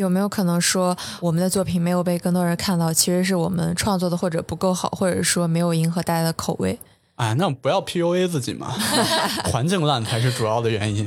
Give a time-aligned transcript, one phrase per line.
[0.00, 6.78] 有没有可能说我们的作品没有被更多人看到，其实是我们创作的或者不够好，或者说没有迎合大家的口味？
[7.16, 8.72] 哎，那不要 PUA 自己嘛，
[9.44, 11.06] 环境烂才是主要的原因。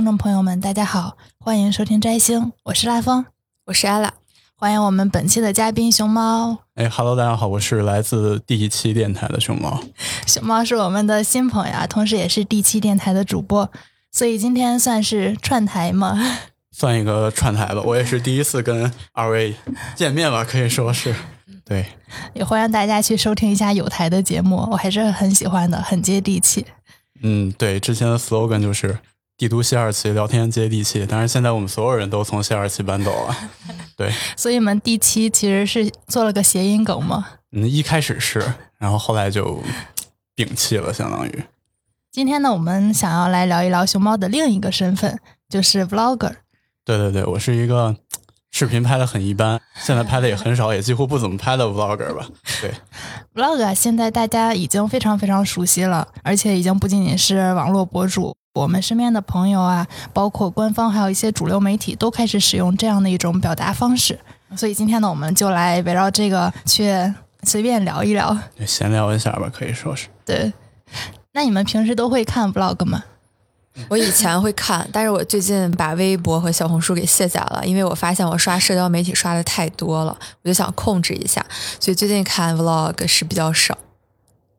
[0.00, 3.26] 听众朋友们，大家好，欢迎收听摘星，我是拉风，
[3.66, 4.08] 我是 ella，
[4.56, 6.56] 欢迎我们本期的嘉宾熊猫。
[6.76, 9.84] 哎，Hello，大家好，我是来自第七电台的熊猫。
[10.26, 13.70] 熊猫是我们的新朋友，同时也是第七电台的主播，
[14.10, 16.18] 所以今天算是串台吗？
[16.72, 19.54] 算一个串台吧，我也是第一次跟二位
[19.94, 21.14] 见面吧，可以说是。
[21.66, 21.84] 对，
[22.32, 26.64] 也欢迎大家去收听一下有台的节目，我还是很喜欢的，很接地气。
[27.22, 28.98] 嗯，对，之前的 slogan 就是
[29.40, 33.34] “帝都西二旗，聊天接地气”，但是现在我们所有人都从西二旗搬走了。
[33.96, 37.26] 对，所以你们第七其实是做了个谐音梗吗？
[37.52, 39.62] 嗯，一开始是，然后后来就
[40.36, 41.44] 摒弃了，相当于。
[42.12, 46.34] 今天呢，我们想要来聊一聊熊猫的另一个身份，就是 vlogger。
[46.84, 47.96] 对对对，我是一个
[48.50, 52.28] 视频拍的很一般，现在拍的也很少，也几乎不怎么拍的 vlogger 吧。
[52.60, 52.74] 对
[53.34, 64.18] ，vlog 现在大家已经非常非常熟悉了，而且已经不仅仅是网络博主，我们身边的朋友啊，包括官方还有一些主流媒体都开始使用这样的一种表达方式。
[64.56, 66.92] 所以今天呢，我们就来围绕这个去
[67.44, 70.08] 随便聊一聊，闲聊一下吧，可以说是。
[70.26, 70.52] 对，
[71.32, 73.04] 那你们平时都会看 vlog 吗？
[73.88, 81.44] 我以前会看，但是我最近把微博和小红书给卸载了，因为我发现我刷社交媒体刷的太多了，我就想控制一下，
[81.78, 83.78] 所以最近看 vlog 是比较少。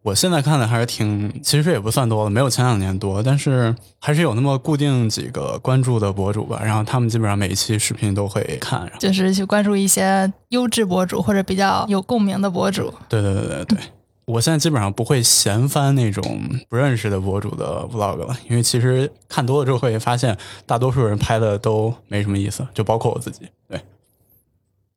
[0.04, 12.92] 我现在看的还是挺，其实也不算多了，没有前两年多，但是还是有那么固定几个关注的博主吧，然后他们基本上每一期视频都会看，就是去关注一些优质博主或者比较有共鸣的博主。
[13.08, 13.78] 对对对对对。
[14.26, 16.23] 我现在基本上不会闲翻那种
[16.70, 23.42] 不认识的博主的 vlog 了，因为其实看多了之后会发现，大多数人拍的都没什么意思，就包括我自己。
[23.67, 23.82] 对，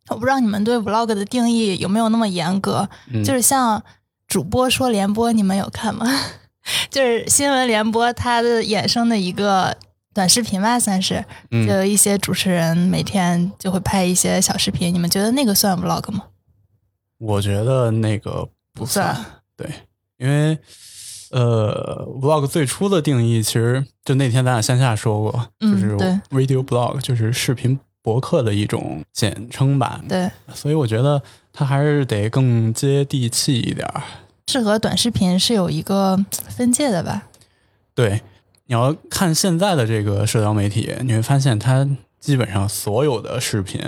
[0.08, 2.88] 我不知道你们对 vlog 的定义有没有那么严格，
[3.24, 3.82] 就是像
[4.34, 6.04] 主播说联播，你们有看吗？
[6.90, 9.76] 就是新闻联播它的衍生的一个
[10.12, 16.24] 短视频吧，算是，就有一些主持人每天就会拍一些小视频，你们觉得那个算 vlog 吗？
[17.20, 18.48] 我觉得那个。
[18.72, 19.16] 不算
[19.56, 19.70] 对，
[20.18, 20.58] 因为
[21.30, 25.94] 呃，vlog 最初的定义其实就那天咱俩线下说过，就是
[26.30, 30.00] radio blog，就是视频博客的一种简称吧。
[30.08, 31.22] 对，所以我觉得
[31.52, 33.88] 它还是得更接地气一点。
[34.46, 37.24] 适合短视频是有一个分界的吧？
[37.94, 38.22] 对，
[38.66, 41.88] 你要看现在的这个社交媒体，你会发现它
[42.20, 43.80] 基本上所有的视频。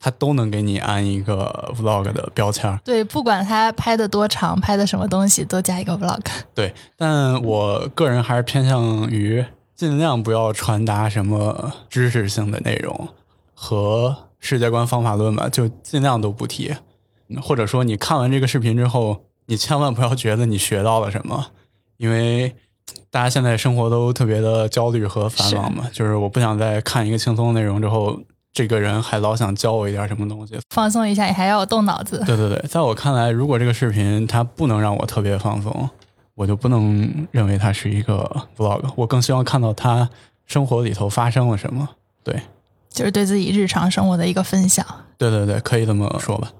[0.00, 6.20] 它都能给你安一个 vlog 的标签对，不管它拍的多长，拍的什么东西，都加一个 vlog。
[6.54, 9.42] 对，但我个人还是偏向于
[9.74, 13.08] 尽量不要传达什么知识性的内容
[13.54, 16.74] 和世界观方法论吧，就尽量都不提。
[17.40, 21.46] 或者说，你看完这个视频之后，你千万不要觉得你学到了什么，
[21.96, 22.54] 因为
[23.10, 28.18] 大家现在生活都特别的焦虑和繁忙嘛，就是我不想在看一个轻松的内容之后。
[28.56, 32.22] 这个人还老想教我一点什么东西，放松一下，你还要动脑子。
[32.24, 35.90] 对对对，在我看来，如果这个视频它不能让我特别放松，
[36.36, 38.80] 我就不能认为它是一个 vlog。
[38.94, 40.08] 我更希望看到他
[40.46, 41.88] 生活里头发生了什么。
[42.22, 42.40] 对，
[42.88, 44.86] 就是对自己日常生活的一个分享。
[45.18, 46.52] 对对对，可以这么说吧。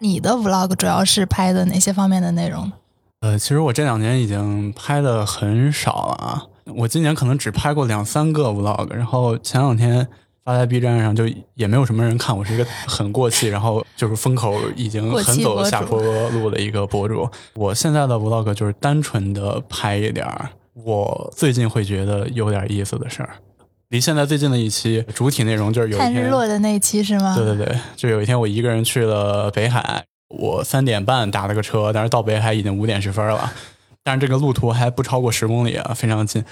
[0.00, 2.72] 你的 vlog 主要是拍的哪些方面的内容？
[3.20, 6.42] 呃，其实我这两年已经拍的很少了啊。
[6.74, 10.08] 我今年可能只拍过两三个 vlog，然后前两天。
[10.42, 16.00] 发在 B 站上就也没有什么人看，我是一个很过气，然后就是风口已经很走下坡
[16.30, 17.28] 路的一个博主。
[17.54, 20.26] 我现在的 vlog 就是单纯的拍一点
[20.72, 23.36] 我最近会觉得有点意思的事儿。
[23.90, 27.34] 离现在最近的一期主体内容就是有看日落的那一期是吗？
[27.36, 33.52] 对对对，就有一天我一个人去了北海，我三点半打了个车，但是到北海已经五点十分了，
[34.04, 36.44] 但是这个路途还不超过十公里啊，非常近。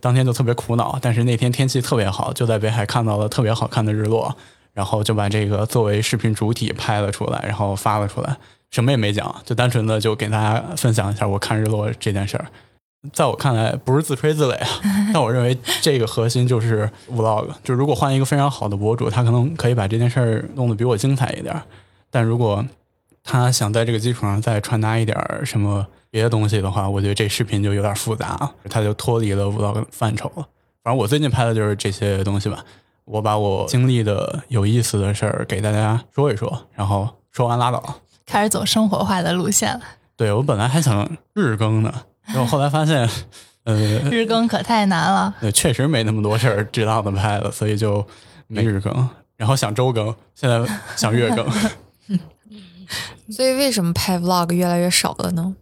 [0.00, 4.36] 当天就特别苦恼，但是那天天气特别好，就在北海看到了特别好看的日落，
[4.72, 8.36] 然后就把这个作为视频主体拍了出来，然后发了出来，
[8.72, 12.46] 什么也没讲，就单纯的就给大家分享一下我看日落这件事儿。
[13.12, 14.68] 在我看来，不是自吹自擂啊，
[15.12, 17.48] 但我认为这个核心就是 vlog。
[17.64, 21.60] 就如果换一个非常好的博主，他可能可以把这件事儿弄得比我精彩一点，
[22.10, 22.64] 但如果
[23.24, 30.46] 他想在这个基础上再传达一点什么别的东西的话，我觉得这视频就有点复杂，他就脱离了 vlog 范畴了。
[30.84, 32.64] 反正我最近拍的就是这些东西吧，
[33.04, 37.96] 我把我经历的有意思的事儿给大家说一说，然后说完拉倒。
[38.24, 39.80] 开始走生活化的路线了。
[40.16, 41.92] 对我本来还想日更呢，
[42.26, 43.08] 然后后来发现，
[43.64, 43.74] 呃，
[44.10, 45.34] 日更可太难了。
[45.40, 48.06] 对，确实没那么多事儿值当的拍了，所以就
[48.46, 49.08] 没日更。
[49.36, 50.64] 然后想周更，现在
[50.96, 51.46] 想月更。
[53.30, 55.54] 所以为什么拍 vlog 越来越少了呢？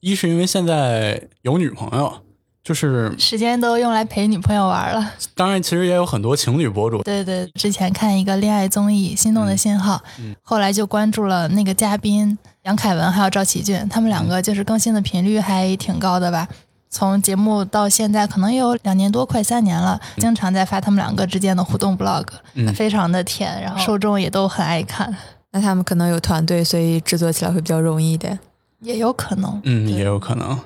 [0.00, 2.22] 一是因为现在有女朋友，
[2.62, 5.12] 就是时间都用来陪女朋友玩了。
[5.34, 7.02] 当然，其实也有很多情侣博主。
[7.02, 10.02] 对对，之前看一个恋爱综艺《心动的信号》，
[10.42, 16.48] 后来就关注了那个嘉宾杨凯文还有赵启俊，他们两个就是更新的频率还挺高的吧。
[16.88, 22.26] 从节目到现在，可能有两年多，快三年了，经常在发他们两个之间的互动 vlog，
[22.74, 25.14] 非常的甜，然后受众也都很爱看。
[25.50, 28.38] 那他们可能有团队，所以制作起来会比较容易一点，
[28.80, 29.60] 也有可能。
[29.64, 30.58] 嗯，也有可能。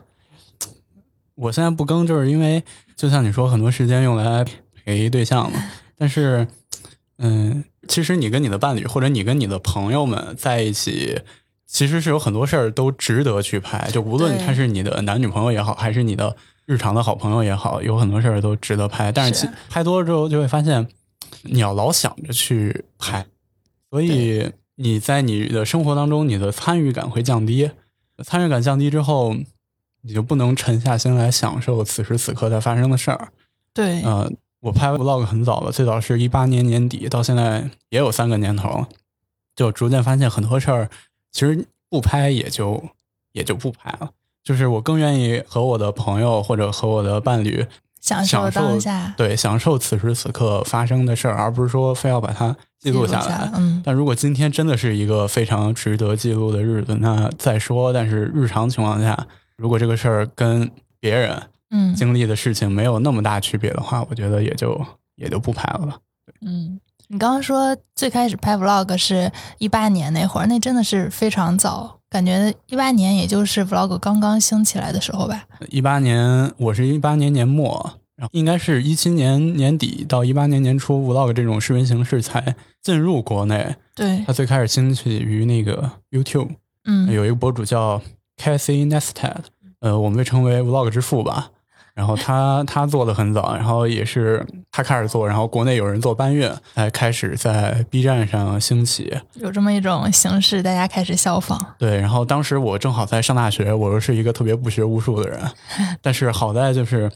[1.34, 2.62] 我现在不更，就是因为
[2.94, 4.44] 就像你说，很多时间用来
[4.84, 5.60] 陪对象嘛。
[5.98, 6.46] 但是，
[7.18, 11.22] 嗯，其实你跟你的伴侣，或者你跟你的朋友们在一起。
[11.70, 16.34] 其实是有很多事儿都值得去拍，就无论他是你的男女朋友也好，还是你的
[16.64, 19.12] 日常的好朋友也好，有很多事儿都值得拍。
[19.12, 20.88] 但是拍多了之后，就会发现
[21.42, 23.26] 你要老想着去拍，
[23.90, 27.70] 所以你在你的生活当中，你的参与感会降低。
[28.24, 29.36] 参与感降低之后，
[30.00, 33.28] 你就不能沉下心来享受此时此刻在发生的事儿。
[33.74, 38.88] 对，呃，我拍 vlog 很早了，最早是一八年年底，到现在也有三个年头了，
[39.54, 40.88] 就逐渐发现很多事儿。
[41.32, 42.82] 其实不拍也就
[43.32, 44.10] 也就不拍了，
[44.42, 47.66] 就是我更愿意和我的朋友或者和我的伴侣
[48.00, 53.50] 享受当下，对，享受此时此刻发生的事儿，而不是说非要把它记录下来。
[53.56, 57.92] 嗯，但如果今天真的是一个非常值得记录的日子，那再说。
[57.92, 59.26] 但是日常情况下，
[59.56, 60.70] 如果这个事儿跟
[61.00, 64.80] 别人嗯经历的事情没有那么大区别的话，我觉得也就
[65.16, 65.98] 也就不拍了吧。
[66.40, 66.80] 嗯。
[67.10, 75.44] 你刚刚说最开始拍 vlog 是一八年那会儿，那真的是非常早，感觉一八年也就是 vlog 刚刚兴起来的时候吧。
[75.70, 83.74] 一八年，我是一八年年末，然后应该是一七年年底到一八年年初，vlog 这种视频形式才进入国内。
[83.94, 86.50] 对，它最开始兴起于那个 YouTube，
[86.84, 88.02] 嗯，有一个博主叫
[88.36, 89.36] Casey Neistat，
[89.80, 91.52] 呃，我们被称为 vlog 之父吧。
[91.98, 101.60] 然后他他做的很早，然后也是他开始做，然后国内有人做搬运，才开始在 B 站上兴起，有这么一种形式，大家开始效仿。
[101.76, 105.40] 对，然后当时我正好在上大学，我又是一个特别不学无术的人，
[106.00, 107.10] 但是好在就是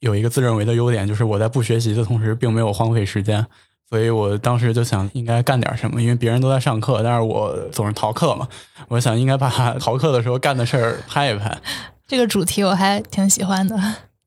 [0.00, 3.46] 有一个自认为的优点，就是我在不学习的同时，并没有荒废时间，
[3.88, 8.46] 所以我当时就想应该干点什么，因为别人都在上课，但是我总是逃课嘛，
[8.88, 9.48] 我想应该把
[9.80, 11.58] 逃课的时候干的事儿拍一拍。
[12.06, 13.80] 这个主题我还挺喜欢的。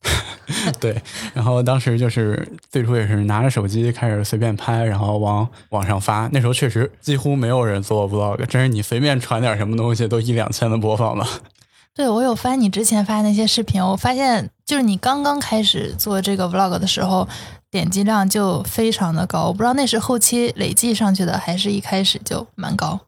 [0.79, 1.01] 对，
[1.33, 6.29] 然后当时就是最初也是拿着手机开始随便拍，然后往网上发。
[6.33, 11.27] 那时候确实几乎没有人做 vlog，真是你随便传点什么东西都一两千的播放吧。
[11.95, 17.27] 对，我有翻你之前发那些视频，我发现就是你刚刚开始做这个 vlog 的时候，
[17.71, 19.45] 点击量就非常的高。
[19.45, 22.99] 我不知道那是后期累计上去的，还是一开始就蛮高。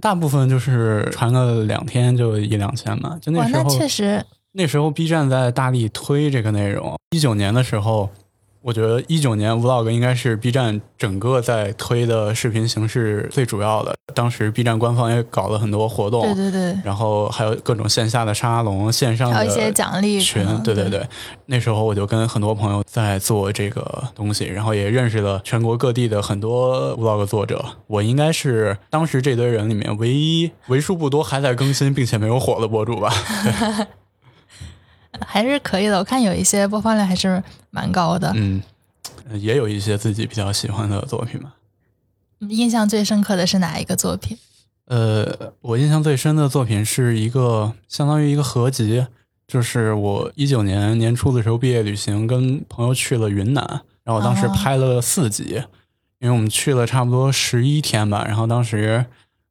[0.00, 3.62] 大部分就是传个两天就一两千嘛，就那时候。
[3.62, 4.24] 那确实。
[4.56, 6.94] 那时候 B 站在大力推这个内容。
[7.10, 8.08] 一九年的时候，
[8.62, 13.92] 我觉得一九年 Vlog 应该是 B 站整个在推的视频形式最主要的。
[14.14, 21.04] 当时 B 站官方也搞了很多活动，对对对，然后还有各种线下的沙龙、线上的一些奖励群，对对对。
[21.46, 27.64] 那时候我就跟很多朋友在做这个东西，然后也认识了全国各地的很多 Vlog 作者。
[27.88, 33.12] 我应该是当时这堆人里面唯一为数不多还在更新并且没有火的博主吧。
[35.20, 38.32] 还是可以的，我看有一些播放量还是蛮高的。
[38.34, 38.62] 嗯，
[39.34, 41.54] 也有一些自己比较喜欢的作品吧。
[42.48, 44.36] 印象最深刻的是哪一个作品？
[44.86, 49.06] 呃，我印象最深的作品是一个相当于一个合集，
[49.46, 55.62] 就是我一九年年初的时候毕业旅行，跟朋友去了云南，然后当时拍了四集，
[56.18, 59.06] 因为我们去了差不多十一天吧，然后当时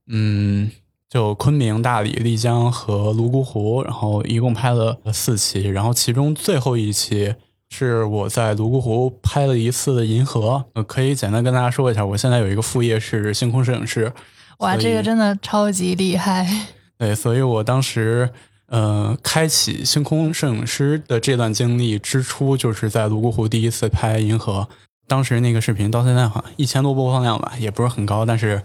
[0.08, 0.72] 嗯。
[1.13, 7.36] 就昆明、大理、丽江和泸沽湖，然后一共拍了四期，然后其中最后一期
[7.70, 10.65] 是我在泸沽湖拍了一次的银河。
[10.88, 14.12] 可以简单跟大家说一下，我现在有一个副业是星空摄影师。
[14.58, 16.50] 哇，这个真的超级厉害！
[16.98, 18.32] 对，所以我当时
[18.65, 24.67] 呃，开启星空摄影师的这段经历之初，就是在泸沽湖第一次拍银河。
[25.08, 28.63] 当时那个视频到现在好像一千多播放量吧，也不是很高，但是。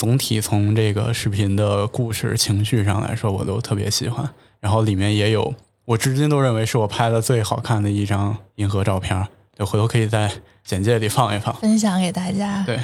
[0.00, 4.26] 总体从这个视频的故事情绪上来说，我都特别喜欢。
[4.58, 5.54] 然后里面也有
[5.84, 10.32] 我至今都认为是我拍的最好看的一张银河照片，就回头可以在
[10.64, 12.64] 简介里放一放，分享给大家。
[12.64, 12.80] 对，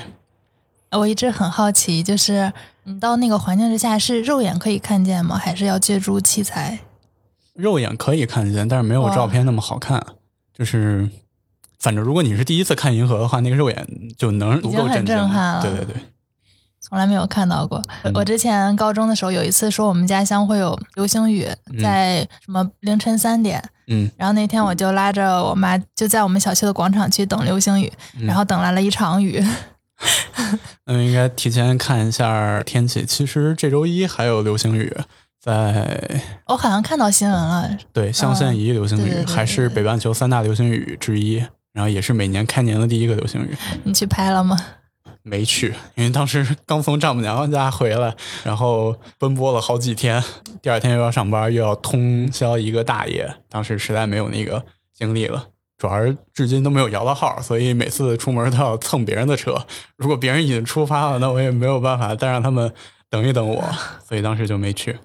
[0.90, 2.52] 我一直很好奇，就是
[2.84, 5.38] 你到那个环境之下是肉眼可以看见吗？
[5.38, 6.80] 还是要借助器材？
[7.54, 10.04] 肉眼可以看见，但是没有照片那么好看。
[10.52, 11.08] 就是
[11.80, 15.62] 反正如果你是第一次看银河的话，那个肉眼就能足够震撼了。
[15.62, 15.94] 对对对。
[16.88, 17.82] 从来没有看到过。
[18.14, 21.48] 我之前高中的时候有一次说我们家乡会有流星雨，
[21.82, 29.44] 在什么凌晨三点，嗯，然后那天我就拉着我妈就在我们小区的广场去等流星雨，然后等来了一场雨。
[30.84, 33.04] 那 应该提前看一下天气。
[33.04, 34.94] 其实这周一还有流星雨，
[35.42, 37.68] 在我好像看到新闻了。
[37.92, 41.36] 对，象限仪流星雨还是北半球三大流星雨之一，
[41.72, 43.56] 然后也是每年开年的第一个流星雨。
[43.84, 44.56] 你去拍了吗？
[45.28, 48.14] 没去，因为当时刚从丈母娘家回来，
[48.44, 50.22] 然后奔波了好几天，
[50.62, 54.64] 第二天又要上班，又要通宵一个大夜，当时实在没有那个
[54.94, 55.48] 精力了。
[55.76, 59.66] 主要是至今都没有摇到号，所以每次出门都要蹭别人的车。
[59.96, 62.72] 如果别人已经出发了，那我也没有办法再让他们
[63.10, 63.68] 等一等我，
[64.08, 64.96] 所以当时就没去。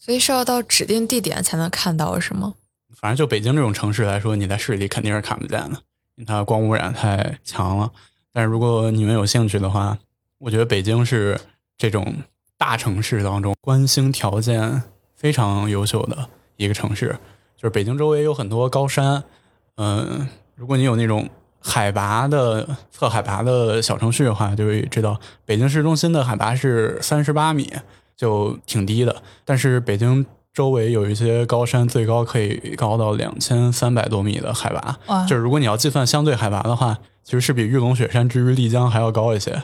[0.00, 2.54] 所以是要到指定地点才能看到，是吗？
[2.96, 5.82] 反正就北京这种城市来说，你在市里肯定是看不见的，
[6.16, 7.92] 因为它光污染太强了。
[8.32, 9.98] 但是如果你们有兴趣的话，
[10.38, 11.40] 我觉得北京是
[11.76, 12.14] 这种
[12.56, 14.82] 大城市当中观星条件
[15.16, 17.18] 非常优秀的一个城市。
[17.56, 19.24] 就是北京周围有很多高山，
[19.76, 21.28] 嗯，如果你有那种
[21.60, 27.72] 海拔的测海拔的小程序的话，就会知道北京市中心的海拔是三十八米，
[28.16, 29.22] 就挺低的。
[29.44, 35.24] 但是北京周围有一些高山，最高可以高到两千三百多米的海拔。
[35.26, 36.98] 就是如果你要计算相对海拔的话。
[37.28, 39.62] 其实是比玉龙雪山之于丽江还要高一些，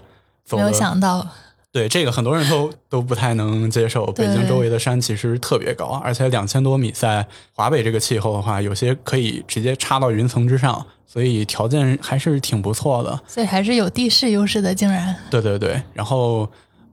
[0.51, 1.27] 没有想到。
[1.73, 4.05] 对这个很多人都 都不太能接受。
[4.13, 13.19] 北京周围的山其实特别高，而且两千多米在华北这个气候的话，有些可以直接插到云层之上，所以条件还是挺不错的。
[13.27, 15.17] 所以还是有地势优势的，竟然。
[15.31, 16.47] 对对对，然后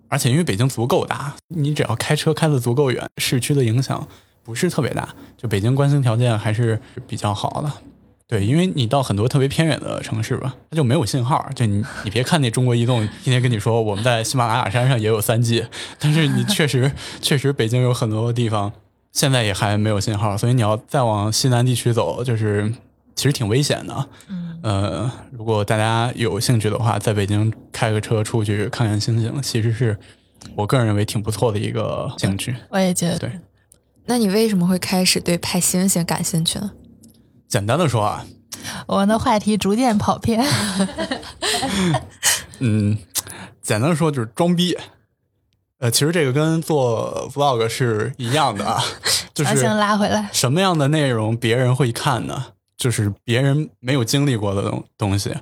[0.08, 4.08] 而且因为北京足够大，你只要开车开的足够远，市区的影响
[4.42, 5.10] 不是特别大。
[5.38, 7.70] 就北京观星条件还是比较好的。
[8.32, 11.46] 对，因为你到很多特别偏远的城市吧，它就没有信号。
[11.54, 15.68] 就你，你别看那中国移动天天跟你说我们在喜马拉雅山上也有三 G，
[16.00, 18.72] 但是你确实确实北京有很多地方
[19.12, 22.74] 现在也还没有信号，所以你要再往西南地区走，就是
[23.16, 24.08] 其实挺危险的。
[24.30, 29.98] 嗯，呃，如果大家有兴趣的话，在北京开个车出去看看星星，其实是
[30.56, 32.56] 我个人认为挺不错的一个兴趣。
[32.70, 33.20] 我也觉得。
[33.20, 33.30] 对，
[34.06, 36.72] 那你为什么会开始对拍星星感兴趣呢？
[37.52, 38.26] 简单的说啊，
[38.88, 40.42] 我们的话题逐渐跑偏。
[42.60, 42.98] 嗯，
[43.62, 44.78] 简单的说就是装逼。
[45.80, 48.82] 呃，其实这个跟做 vlog 是一样的啊，
[49.34, 50.30] 就是拉回来。
[50.32, 52.46] 什么样的内容别人会看呢？
[52.78, 55.36] 就是别人没有经历过的东东西。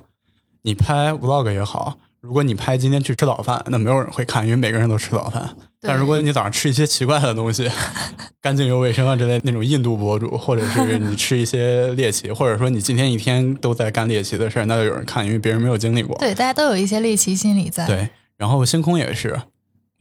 [0.62, 5.56] 你拍 vlog 也好，如果你拍今天去吃早饭，那没有人会看，因为每个人都吃早饭。
[5.80, 7.70] 但如果你早上吃一些奇怪的东西，
[8.42, 16.16] 干净又卫生啊之类那种印度博主，或者是你吃一些猎奇，或者说你今天一天都在干猎奇的事儿，那就有人看，因为别人没有经历过。
[16.18, 17.86] 对，大家都有一些猎奇心理在。
[17.86, 19.40] 对，然后星空也是，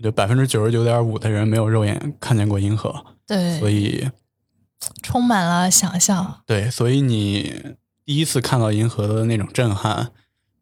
[0.03, 2.93] 就百分之九十九点五的人没有肉眼看见过银河。
[3.25, 4.09] 对，所以
[5.01, 6.41] 充满了想象。
[6.45, 10.09] 对，所以你第一次看到银河的那种震撼，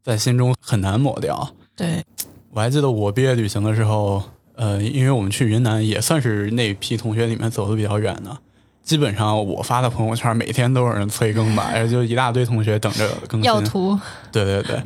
[0.08, 1.54] 在心中很难抹掉。
[1.76, 2.04] 对，
[2.52, 4.24] 我还记得我毕业旅行的时候。
[4.56, 8.36] 呃，因为我们去云南也算是那批同学里面走的比较远的，
[8.82, 13.44] 基本上我发的朋友圈每天都有人催更吧， 就一大堆同学等着更新。
[13.44, 13.96] 要图？
[14.32, 14.82] 对对对，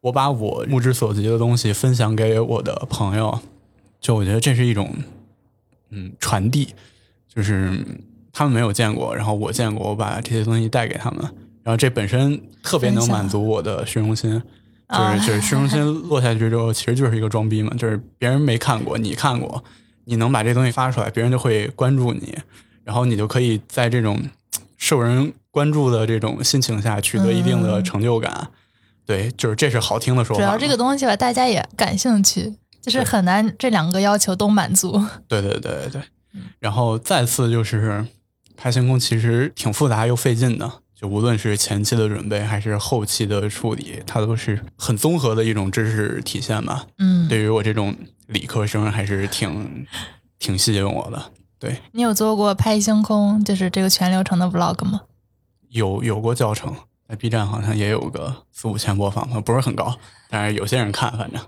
[0.00, 3.40] 我把我目之所及的东西分享给我的朋友，
[4.00, 4.94] 就我觉得这是一种
[5.88, 6.68] 嗯传递，
[7.34, 7.84] 就是
[8.32, 11.28] 他们没有见过，然后我见过，我把这些东西带给他们，
[11.62, 14.42] 然后这本身特别能满足我的虚荣心。
[14.92, 17.72] 就是就是虚荣心 落下去之后，其实就是一个装逼嘛。
[17.78, 19.62] 就是别人没看过，你看过，
[20.04, 22.36] 你能把这东西发出来，别人就会关注你，
[22.82, 24.20] 然后你就可以在这种
[24.76, 28.48] 受人关注的这种心情下取得一定的成就感。
[29.06, 30.42] 对，就是这是好听的说法。
[30.42, 32.52] 主要这个东西吧，大家也感兴趣，
[32.82, 35.00] 就是很难这两个要求都满足。
[35.28, 36.02] 对对对对对，
[36.58, 38.04] 然后再次就是
[38.56, 40.68] 拍星空，其实挺复杂又费劲的。
[41.00, 46.84] 就无论是前期的准备还是后期的处理，它都是很综合的一种知识体现吧。
[46.98, 49.86] 嗯，对于我这种理科生，还是挺
[50.38, 51.32] 挺吸引我的。
[51.58, 55.00] 对你有做过拍星空，就是这个全流程的 vlog 吗？
[55.70, 56.74] 有有过教程，
[57.08, 59.96] 在 B 站好像也有个四五千播放，不是很高，
[60.28, 61.40] 但是有些人看，反正。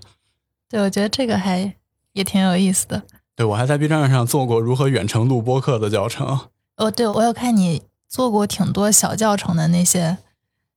[0.67, 1.75] 对，我觉得这个还
[2.13, 3.03] 也挺有意思的。
[3.35, 6.39] 对我还在 B 站上做过如何远程录播课的教程。
[6.77, 7.83] 哦，对，我有看你
[8.13, 10.19] 做过挺多小教程的那些，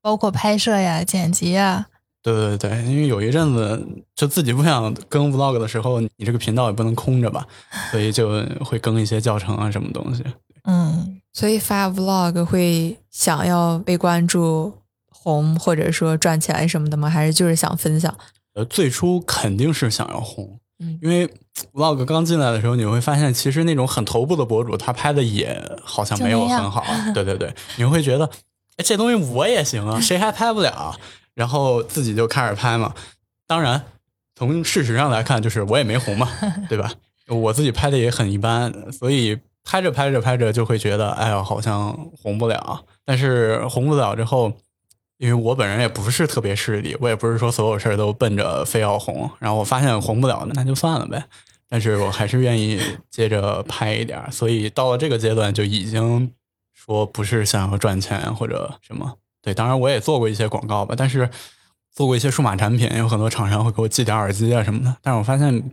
[0.01, 1.85] 包括拍摄呀、剪辑呀。
[2.23, 7.47] 对对对，因为有一阵子就自己不想更 vlog 的时候，你这个频道也不能空着吧，
[7.93, 10.25] 所以就会更一些教程啊什么东西。
[10.65, 14.73] 嗯，所以发 vlog 会想要被关注、
[15.11, 17.11] 红，或者说赚钱什么的吗？
[17.11, 18.17] 还是就是想分享？
[18.55, 21.27] 呃，最初肯定是想要红，嗯因为
[21.73, 26.85] vlog 刚进来的时候，你会发现其实那种很头部的博主，他拍的也好像没有很好。
[27.15, 28.27] 对对对，你会觉得，
[28.77, 30.97] 哎，这东西我也行啊，谁还拍不了啊？
[31.35, 32.95] 然后自己就开始拍嘛。
[33.47, 33.83] 当然，
[34.35, 36.29] 从事实上来看，就是我也没红嘛，
[36.69, 36.93] 对吧？
[37.29, 41.93] 我自己拍的也很一般，所以拍着拍着拍着就会觉得，哎呀，好像
[42.23, 42.85] 红不了。
[43.05, 44.53] 但是红不了之后，
[45.19, 49.31] 因为我本人也不是特别势利，我也不是说所有事儿都奔着非要红。
[49.39, 51.25] 然后我发现红不了，那就算了呗。
[51.69, 52.81] 但是我还是愿意
[53.11, 56.31] 接着拍一点，所以到了这个阶段就已经
[56.73, 59.17] 说不是想要赚钱或者什么。
[59.43, 61.29] 对，当然我也做过一些广告吧，但是
[61.93, 64.97] 做过一些数码产品，有很多厂商会给我寄点耳机啊什么的。
[65.03, 65.71] 但是我发现，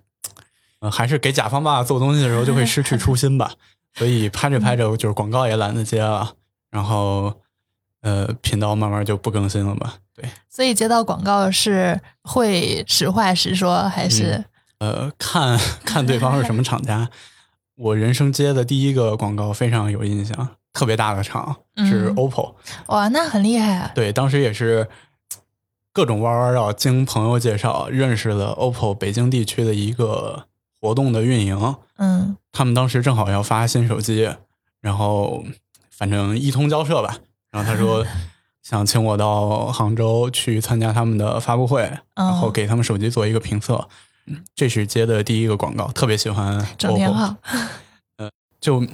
[0.91, 3.51] 还是给甲方爸爸做东西的时候就会失去初心吧。
[3.95, 6.33] 所以拍着拍着，就是广告也懒得接了，
[6.71, 7.33] 然后
[8.03, 9.95] 呃，频道慢慢就不更新了吧。
[10.15, 14.43] 对，所以接到广告是会实话实说，还是、
[14.79, 17.09] 呃，看看对方是什么厂家。
[17.75, 22.53] 我人生接的第一个广告非常有印象，特别大的厂是嗯 OPPO。
[22.87, 23.91] 哇，那很厉害啊！
[23.95, 24.87] 对，当时也是
[25.91, 30.45] 各种弯弯绕，经朋友介绍认识了 OPPO 北京地区的一个
[30.79, 31.75] 活动的运营。
[31.97, 34.29] 嗯他们当时正好要发新手机，
[34.81, 35.43] 然后
[35.89, 37.17] 反正一通交涉吧。
[37.53, 38.05] 然后他说
[38.63, 41.81] 想请我到杭州去参加他们的发布会，
[42.15, 43.87] 然后哦给他们手机做一个评测。
[44.25, 47.35] 嗯这是接的第一个广告，特别喜欢整挺 OPPO 好。
[48.61, 48.87] 就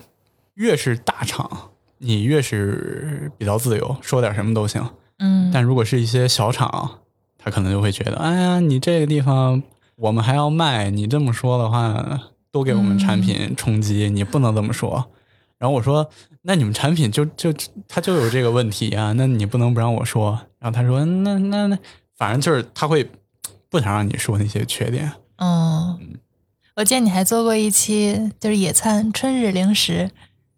[0.56, 4.84] 越是大厂，你越是比较自由，说点什么都行。
[5.20, 7.02] 嗯，但如果是一些小厂，
[7.38, 9.62] 他可能就会觉得，哎呀，你这个地方
[9.98, 15.12] 我们还要卖，你这么说的话，都给我们产品冲击，你不能这么说。
[15.60, 16.10] 然后我说，
[16.42, 17.54] 那你们产品就就
[17.88, 20.40] 它就有这个问题啊，那你不能不让我说。
[20.58, 21.78] 然后他说，那那那，
[22.18, 23.08] 反正就是他会
[23.70, 25.12] 不想让你说那些缺点。
[25.38, 26.18] 嗯，
[26.76, 30.10] 我记得你还做过一期就是野餐春日零食，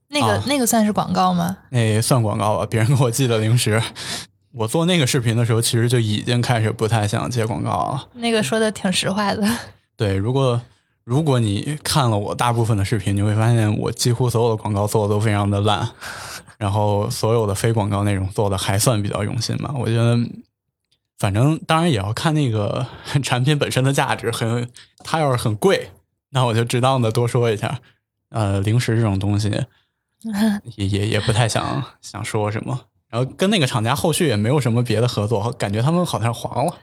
[0.09, 1.57] 那个、啊那个算是广告吗？
[1.71, 3.81] 那也算广告吧，别人给我寄的零食。
[4.53, 8.07] 我做那个视频的时候，其实就已经开始不太想接广告了。
[8.13, 9.47] 那个说的挺实话的。
[9.97, 10.61] 对，如果
[11.03, 15.89] 如果你看了我大部分的视频，你会发现我几乎所有的广告做的都非常的烂，
[16.57, 19.73] 然后所有的非广告内容做的还算比较用心吧。
[19.75, 20.17] 我觉得，
[21.17, 22.85] 反正当然也要看那个
[23.23, 24.69] 产品本身的价值，很
[25.03, 25.91] 它要是很贵，
[26.29, 27.79] 那我就适当的多说一下。
[28.29, 29.49] 呃，零食这种东西
[30.77, 32.79] 也也也不太想想说什么。
[33.09, 36.77] 然后跟那个厂家后续也没有什么别的合作，感觉他们好像黄了。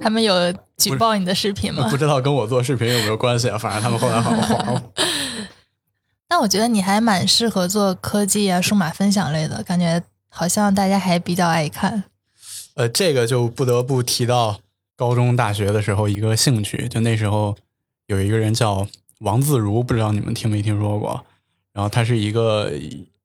[0.00, 1.96] 他们有举报你的视频吗不？
[1.96, 3.58] 知道跟我做视频有没有关系啊？
[3.58, 4.82] 反正他们后来好像黄了。
[6.28, 12.04] 但我觉得你还蛮适合做科技啊、数码分享类的，感觉好像大家还比较爱看。
[12.74, 14.58] 呃，这个就不得不提到
[14.96, 17.56] 高中、大学的时候一个兴趣，就那时候
[18.06, 18.86] 有一个人叫
[19.20, 21.24] 王自如，不知道你们听没听说过？
[21.72, 22.72] 然后他是一个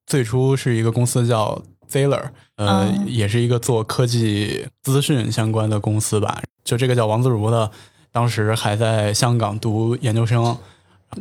[0.05, 6.41] 最初是一个公司叫 Zeller，呃，嗯也是一个做科技资讯相关的公司吧。
[6.69, 7.71] 就这个叫王自如的，
[8.11, 10.55] 当时还在香港读研究生，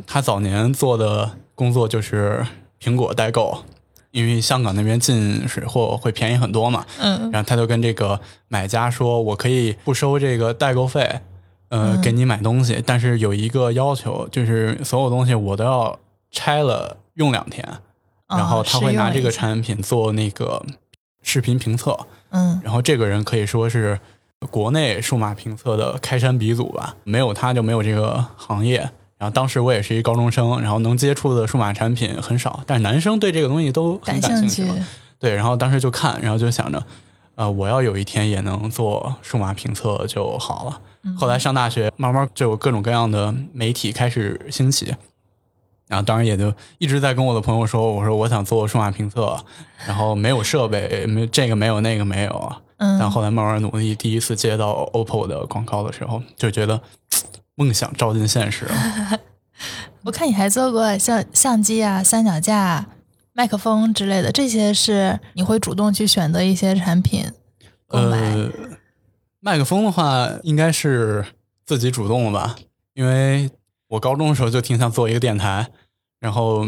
[0.05, 2.45] 他早年做的工作就是
[2.79, 3.63] 苹果代购。
[4.11, 7.29] 因为香港那边进水货会便宜很多嘛，嗯。
[7.31, 11.21] 然后他就跟这个买家说：“我可以不收这个代购费，
[11.69, 12.01] 呃，嗯。
[12.01, 15.99] 给你买东西，但是有一个要求，就是所有东西我都要
[16.31, 17.63] 拆了用两天，
[18.27, 20.65] 然后他会拿这个，哦产品做那个
[21.21, 21.95] 视频评测，
[22.31, 22.59] 嗯。
[22.63, 23.99] 然后这个人可以说是
[24.47, 34.81] 国内数码评测的开山鼻祖吧，没有他就没有这个行业。”然后当时我也是一高中生，然后能接触的数码产品很少，但是男生对这个东西都很感感兴兴趣。
[35.19, 36.81] 对，然后当时就看，然后就想着，
[37.35, 40.81] 呃，我要有一天也能做数码评测就好了。
[41.03, 44.95] 嗯后来上大学，慢慢就有各种各样的媒体开始兴起，
[45.87, 49.37] 然后当然也就一直在跟我的朋友说，我说我想做数码评测，
[49.85, 56.81] 然后没有设备，没这个没有那个没有，嗯，但后来慢慢努力，第一次接到 OPPO 的广告的时候，就觉得
[57.55, 59.19] 梦想照进现实了。
[60.03, 62.87] 我看你还做过像相机啊、三脚架啊、
[63.33, 67.25] 麦克风之类的，这些是你会主动去选择一些产品
[67.85, 68.17] 购买。
[68.17, 68.49] 呃，
[69.41, 71.25] 麦克风的话，应该是
[71.65, 72.55] 自己主动的吧，
[72.93, 73.49] 因为
[73.89, 75.67] 我高中的时候就挺想做一个电台，
[76.21, 76.65] 然后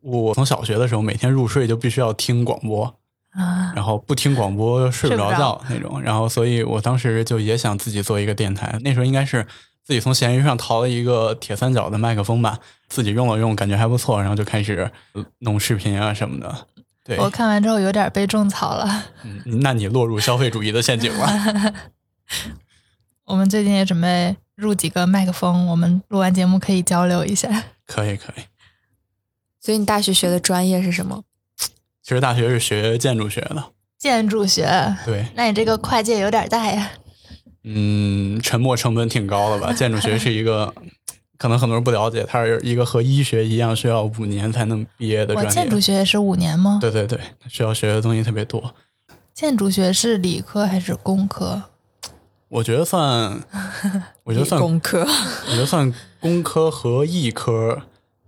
[0.00, 2.94] 我从小学的时候每天入睡就必须要听广播，
[3.32, 9.46] 啊，然后不听广播睡不着睡不着觉那种，然后所以我当时就也想自己做一个电台，那时候应该是
[9.84, 16.66] 自己从闲鱼上淘了一个铁三角的麦克风吧，自己用了用，感觉还不错，然后就开始呃弄视频啊什么的。
[17.04, 19.04] 对，我看完之后有点被种草了。
[19.24, 21.74] 嗯那你落入消费主义的陷阱了。
[23.24, 27.48] 我们最近也准备入几个麦克风，我们录完节目可以交流一下。
[27.86, 28.42] 可以可以，
[29.60, 31.24] 所以你大学学的专业是什么？
[32.02, 33.64] 其实大学是学建筑学的，
[33.98, 34.64] 建筑学，
[35.06, 36.90] 对，那你这个跨界有点大呀。
[37.64, 39.72] 嗯，沉没成本挺高的吧？
[39.74, 40.74] 建筑学是一个，
[41.38, 45.60] 可能很多人不了解，它是一个和医学一样需要五年才能毕业的我专业。
[45.62, 46.78] 建筑学也是五年吗？
[46.80, 48.74] 对对对，需要学的东西特别多。
[49.32, 51.62] 建筑学是理科还是工科？
[52.48, 53.40] 我觉得算，
[54.24, 55.06] 我觉得算， 工科。
[55.46, 57.80] 我觉得算工科和艺科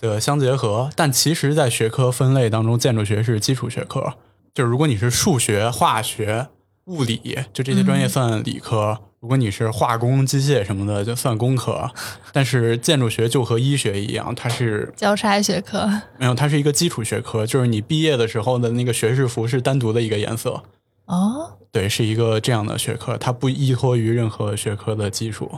[0.08, 0.90] 的相结合。
[0.94, 4.14] 但其实，在学科分类当中，建筑学是基础学科。
[4.52, 6.48] 就是如果你是数学、化学、
[6.86, 11.90] 物理，就这些专业算理科；如果你是化工、机械什么的，就算工科。
[12.32, 15.88] 但是建筑学就和医学一样，它是 交叉学科。
[16.18, 20.62] 没有，它是一个基础学科，就是你毕业的时候的那个学士服是单独的一个颜色。
[21.06, 25.50] 哦，对，是一个这样的学科，它不依托于任何学科的基础。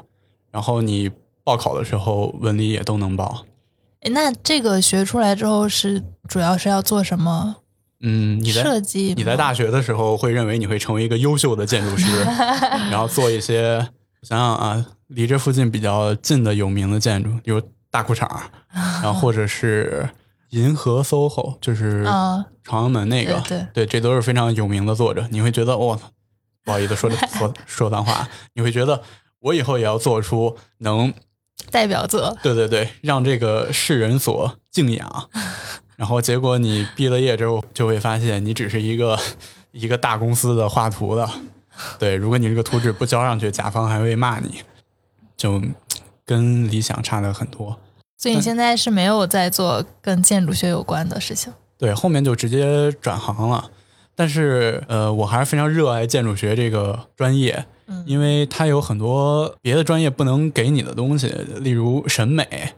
[0.51, 1.11] 然后你
[1.45, 3.45] 报考的时候，文理也都能报。
[4.01, 7.57] 诶那这个学出来之后是主要是要做什么
[8.01, 9.15] 嗯，你在设计？
[9.17, 12.07] 你在大学的时候会认为你会成为一个优秀的建筑师，
[12.91, 13.79] 然后做一些
[14.23, 18.29] 想想啊，离这附近比较近的有名的建筑，比如大裤衩，
[19.03, 20.09] 然后或者是
[20.51, 25.27] 银河 SOHO，就是啊朝阳门那个，对对这都是非常有名的作者。
[25.31, 26.03] 你会觉得，我、操，
[26.65, 29.03] 不好意思说的说 说脏话，你会觉得
[29.41, 31.13] 我以后也要做出能
[31.71, 32.37] 代表作。
[32.43, 35.29] 对对对，让这个世人所敬仰。
[35.97, 39.19] 然后结果你毕了业之后，就会发现你只是一个
[39.73, 41.29] 一个大公司的画图的。
[41.99, 44.63] 对，如果你这个图纸不交上去，甲方还会骂你，
[45.37, 45.63] 就
[46.25, 47.79] 跟理想差的很多。
[48.19, 51.53] 所以你现在是没有在做跟建筑学有关的事情。
[51.77, 53.71] 对，后面就直接转行了。
[54.17, 61.29] 但是呃，我还是非常热爱建筑学这个专业，嗯因为它有很多别的专业不能给你的东西，
[61.61, 62.73] 例如审美，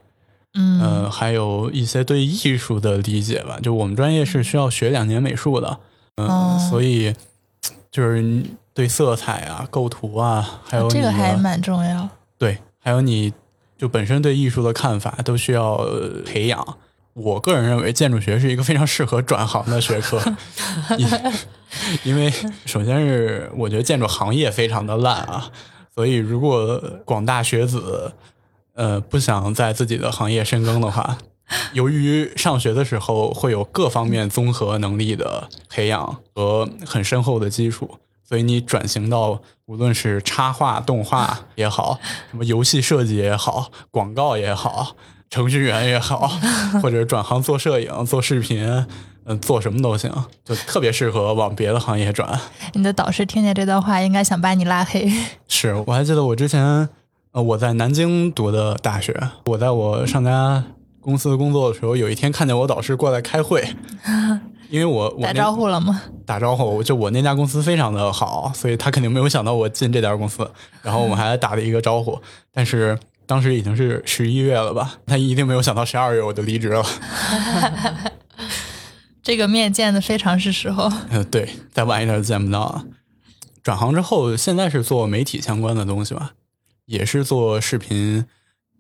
[0.55, 3.59] 嗯呃，还有一些对艺术的理解吧。
[3.63, 5.79] 就我们专业是需要学两年美术的，
[6.17, 7.15] 嗯、哦所以
[7.91, 8.43] 就是
[8.75, 12.09] 对色彩啊、构图啊，还有这个还蛮重要。
[12.37, 13.33] 对，还有你
[13.77, 16.77] 就本身对艺术的看法都需要呃培养。
[17.19, 20.21] 我个人认为建筑学是一个非常适合转行的学科，
[20.97, 21.09] 因
[22.05, 22.33] 因为
[22.65, 25.51] 首先是我觉得建筑行业非常的烂啊，
[25.95, 28.13] 所以如果广大学子
[28.75, 31.19] 呃不想在自己的行业深耕的话，
[31.73, 41.99] 由于上学的时候会有各方面综合能力的培养和很深厚的基础，所以你转型到无论是插画、动画也好，
[42.31, 44.95] 什么游戏设计也好，广告也好，
[45.31, 46.29] 程序员也好，
[46.83, 48.87] 或者转行做摄影、做视频，
[49.25, 50.11] 嗯、做什么都行，
[50.45, 52.41] 就特别适合往别的行业转。
[52.73, 55.13] 你的导师听见这段话，应该想把你拉黑。
[55.47, 56.89] 是我还记得我之前，
[57.33, 59.15] 呃，我在南京读的大学，
[59.45, 60.65] 我在我上家
[61.01, 63.69] 公司工作的时候，有一天看见我导师过来开会，
[64.71, 66.01] 因为我我打招呼了吗？
[66.25, 70.51] 打招呼，就我那家公司非常的好，所以他肯定没有想到我进这家公司，
[70.83, 72.19] 然后我们还打了一个招呼，
[72.53, 76.83] 但是当时已经是十一月了吧，他一定没有想到十二月我就离职了。
[79.23, 80.91] 这个面见的非常是时候。
[81.11, 82.87] 呃，对，再晚一点就见不到了。
[83.63, 86.33] 转行之后，现在是做媒体相关的东西吧，
[86.87, 88.25] 也是做视频，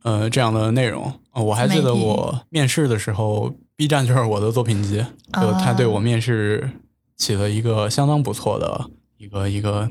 [0.03, 1.21] 呃，这样的内容。
[1.33, 6.71] 呃我还记得我面试的时候，B 站就是我的作品集，就他对啊我面试
[7.19, 9.91] 起了一个相当不错的一个一个。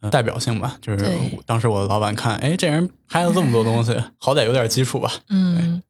[0.00, 1.08] 呃代表性吧，就是
[1.44, 5.10] 当时我的老板看，哎，这人拍了这么多东西，好歹有点基础吧。
[5.28, 5.82] 嗯，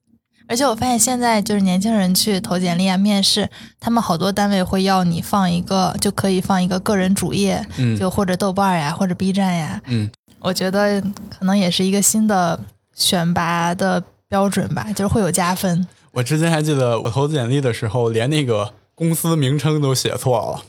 [0.46, 9.80] 而且我发现现在就是年轻人去投简历啊、面试，他们好多单位会要你放一个，就可以放一个个人主页，嗯就或者豆瓣呀，或者 B 站呀。
[9.86, 12.58] 嗯，我觉得可能也是一个新的
[12.94, 15.86] 选拔的标准吧，就是会有加分。
[16.12, 20.62] 我之前还记得我投简历的时候，连那个公司名称都写错了，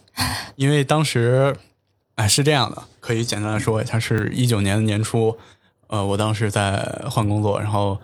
[0.58, 1.56] 因为当时，
[2.19, 5.38] 哎，是这样的，可以简单的说一下，是一九年的年初，
[5.88, 6.75] 呃，我当时在
[7.10, 7.97] 换工作，然后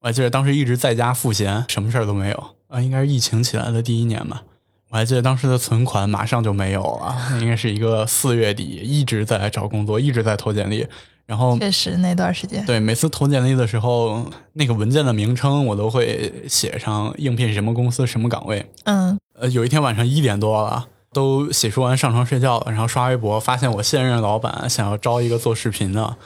[0.00, 4.42] 我还记得当时一直在家赋闲，什么事儿都没有啊，应该是疫情起来的第一年吧。
[4.88, 10.86] 我还记得当时的存款马上就没有了，应该是一个四月底一直在找工作，一直在投简历，
[11.26, 18.64] 然后确实那段时间，对每次投简历的时候，那个文件的名称我都会写上应聘什么公司、什么岗位。
[18.84, 26.16] 嗯，呃，有一天晚上一点多了，都洗漱完上床睡觉了，然后刷微博，发现我现任老板想要招一个做视频的，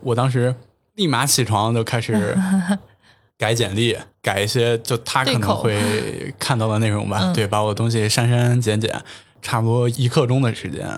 [0.00, 0.54] 我当时
[0.94, 2.38] 立马起床就开始
[3.36, 9.02] 改简历，改一些就他可能会看到的内容吧，嗯对，把我的东西删删减减，
[9.42, 10.88] 差不多一刻钟的时间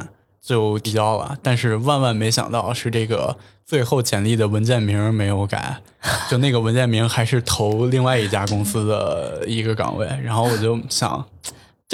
[0.41, 1.37] 就递交了。
[1.43, 5.79] 但是万万没想到是这个最后简历的文件名没有改，
[6.31, 11.27] 就那个文件名还是投另外一家公司的一个岗位，然后我就想。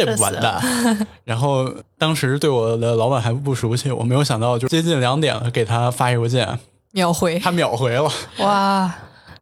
[0.05, 0.61] 这不完蛋，
[1.25, 6.59] 然后当时对我的老板还不熟悉，我没有想到，就接近两点了，给他发邮件，
[6.93, 7.39] 秒回。
[7.39, 8.95] 他秒回了， 哇，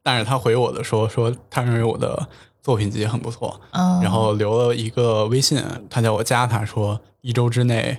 [0.02, 2.26] 但是他回我的说说他认为我的
[2.62, 7.98] 作品集很不错，嗯，然后留了一个微信，他叫我加他说一周之内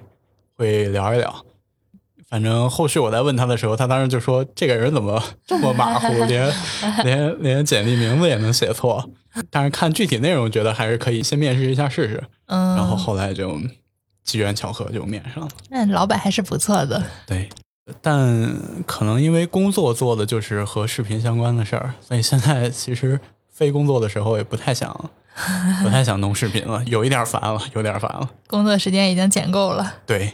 [0.55, 1.33] 会聊一聊。
[2.29, 6.53] 反正后续我在问他的时候，他当时就说这个人怎么 这么马虎， 连
[7.03, 9.09] 连连简历名字也能写错。
[9.51, 12.23] 但是看具体内容，觉得还是可以先面试一下试试。
[12.47, 13.57] 嗯，然后后来就
[14.23, 15.49] 机缘巧合就面上了。
[15.69, 17.47] 那老板还是不错的，对，
[18.01, 23.19] 但可能因为工作做的就是和视频相关的事儿，所以现在其实
[23.51, 25.09] 非工作的时候也不太想，
[25.83, 28.27] 不太想弄视频了，有一点烦了，有点烦了。
[28.47, 29.93] 工作时间已经减够了。
[30.07, 30.33] 对，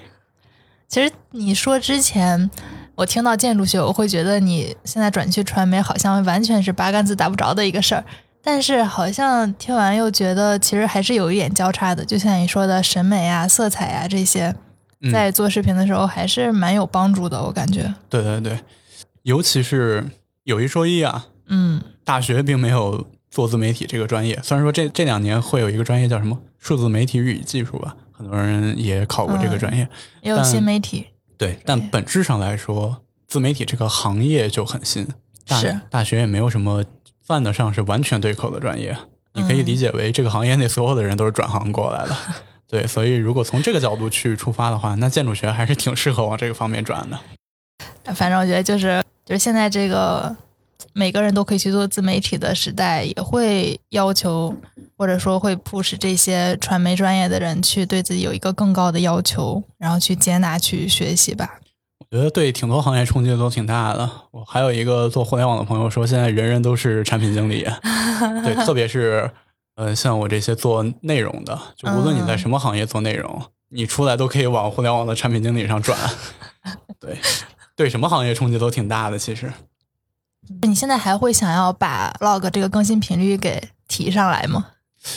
[0.88, 2.50] 其实你说之前，
[2.94, 8.04] 我听到建筑学，我会觉得你现在转去传媒，好像完全是八竿子打不着的一个事儿。
[8.44, 12.06] 但是好像听完又觉得，其实还是有一点交叉的。
[12.06, 14.54] 就像你说的，审美啊、色彩啊这些，
[15.02, 17.42] 嗯在做视频的时候还是蛮有帮助的。
[17.42, 18.60] 我感觉，对对对，
[19.24, 20.06] 尤其是
[20.44, 29.88] 有一说一啊，嗯大学并没有做自媒体这个专业，虽然说这这两年会有一个专业叫什么数字媒体日语技术吧，很多人也考过这个专业。
[30.22, 35.08] 也有新媒体，对，但本质上来说，自媒体这个行业就很新，
[35.48, 36.84] 大是大学也没有什么
[37.22, 38.96] 算得上是完全对口的专业。
[39.34, 42.16] 你可以理解为这个行业内所有的人都是转行过来的，
[42.70, 47.20] 对，所以如果从这个角度去出发的话，那建筑学还是挺适合往这个方面转的。
[48.14, 50.36] 反正我觉得就是就是现在这个
[50.94, 54.56] 每个人都可以去做自媒体的时代，也会要求
[54.98, 61.60] 或者说会 push 这些传媒专业的人去对自己有一个更高的要求，然后去接纳、去学习吧。
[62.00, 64.10] 我觉得对挺多行业冲击都挺大的。
[64.32, 67.64] 我还有一个做互联网的朋友说，现在人人都是产品经理，
[68.46, 69.32] 对，特别是
[69.76, 75.98] 呃像我这些做内容的，就无论你在什么行业做内容，你出来都可以往互联网的产品经理上转。
[77.02, 77.18] 对，
[77.76, 79.18] 对什么行业冲击都挺大的。
[79.18, 79.52] 其实，
[80.62, 84.68] 你现在还会想要把 vlog 这个更新频率给提上来吗？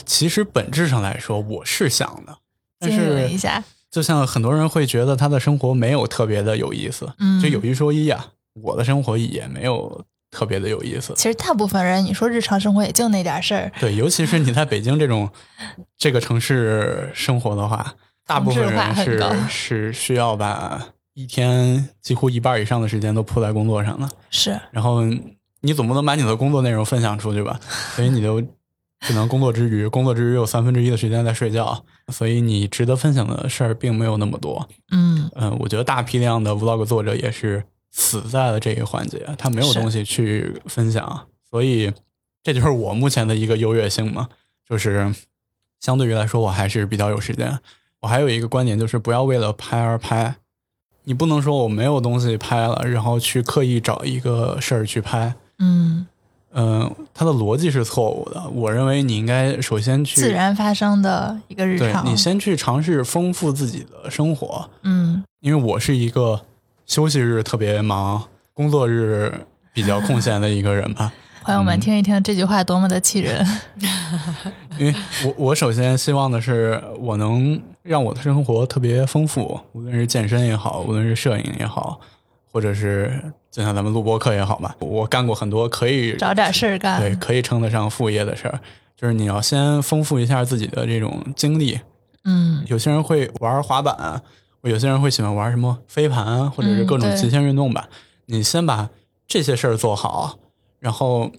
[0.05, 2.37] 其实本质上来说，我是想的，
[2.81, 8.27] 但是一下，就像很多人会觉得他的生活没有特别的有意思，嗯就有一说一啊，
[8.63, 11.15] 我的生活也没有特别的有意思。
[11.17, 15.31] 其实大部分人你说日常生活也就那点事儿，对，尤其是你在北京这种
[15.97, 17.95] 这个城市生活的话，
[18.27, 20.85] 大部分人是是需要把
[21.17, 25.01] 一天几乎一半以上的时间都扑在工作上了，是然后
[25.63, 27.59] 你总不能把你的工作内容分享出去吧，
[27.95, 28.39] 所以你就
[29.01, 34.69] 只能工作之余，工作之余有三分之一的时间在睡觉，所以你值得分享的事儿并没有那么多。
[34.93, 41.91] 嗯嗯，我觉得大批量的 vlog 作者也是死在了这一环节，他没有东西去分享，所以
[42.43, 44.29] 这就是我目前的一个优越性嘛，
[44.69, 45.15] 就是
[45.81, 47.59] 相对于来说，我还是比较有时间。
[48.01, 50.37] 我还有一个观点，就是不要为了拍而拍，
[51.09, 55.33] 你不能说我没有东西拍了，然后去刻意找一个事儿去拍。
[55.61, 56.05] 嗯，
[56.53, 58.43] 嗯，它的逻辑是错误的。
[58.53, 66.41] 我认为你应该首先去自然发生的一个日对常，你先去尝试丰富自己的生活，嗯因为我是一个
[66.87, 69.33] 休息日特别忙，工作日
[69.73, 71.13] 比较空闲的一个人吧。
[71.45, 73.47] 朋友们嗯听一听这句话多么的气人，
[74.77, 74.93] 因为
[75.25, 82.01] 我我首先希望的是，我能让我的生活特别丰富，无论是健身也好，无论是摄影也好，
[82.51, 88.61] 或者是就像咱们录播课也好吧，我干过很多可以找点事儿干，对可以称得上副业的事儿。
[88.97, 91.79] 就是你要先丰富一下自己的这种经历。
[92.25, 94.21] 嗯有些人会玩滑板，
[94.63, 97.89] 有些人会喜欢玩什么飞盘，或者是各种极限运动吧。
[98.25, 98.89] 你先把
[99.29, 100.39] 这些事儿做好，
[100.81, 101.31] 然后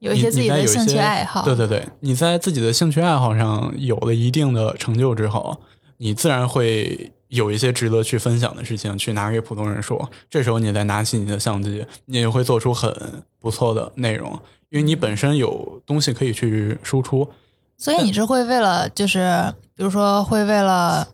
[0.00, 5.58] 有一些自己的兴趣爱好，对对对，你在自己的兴趣爱好上有了一定的成就之后，
[5.98, 10.10] 你自然会有一些值得去分享的事情去拿给普通人说。
[10.28, 12.92] 这时候你再拿起你的相机，你也会做出很
[13.38, 14.32] 不错的内容，
[14.70, 17.28] 因为你本身有东西可以去输出。
[17.76, 21.06] 所以你是会为了就是比如说会为了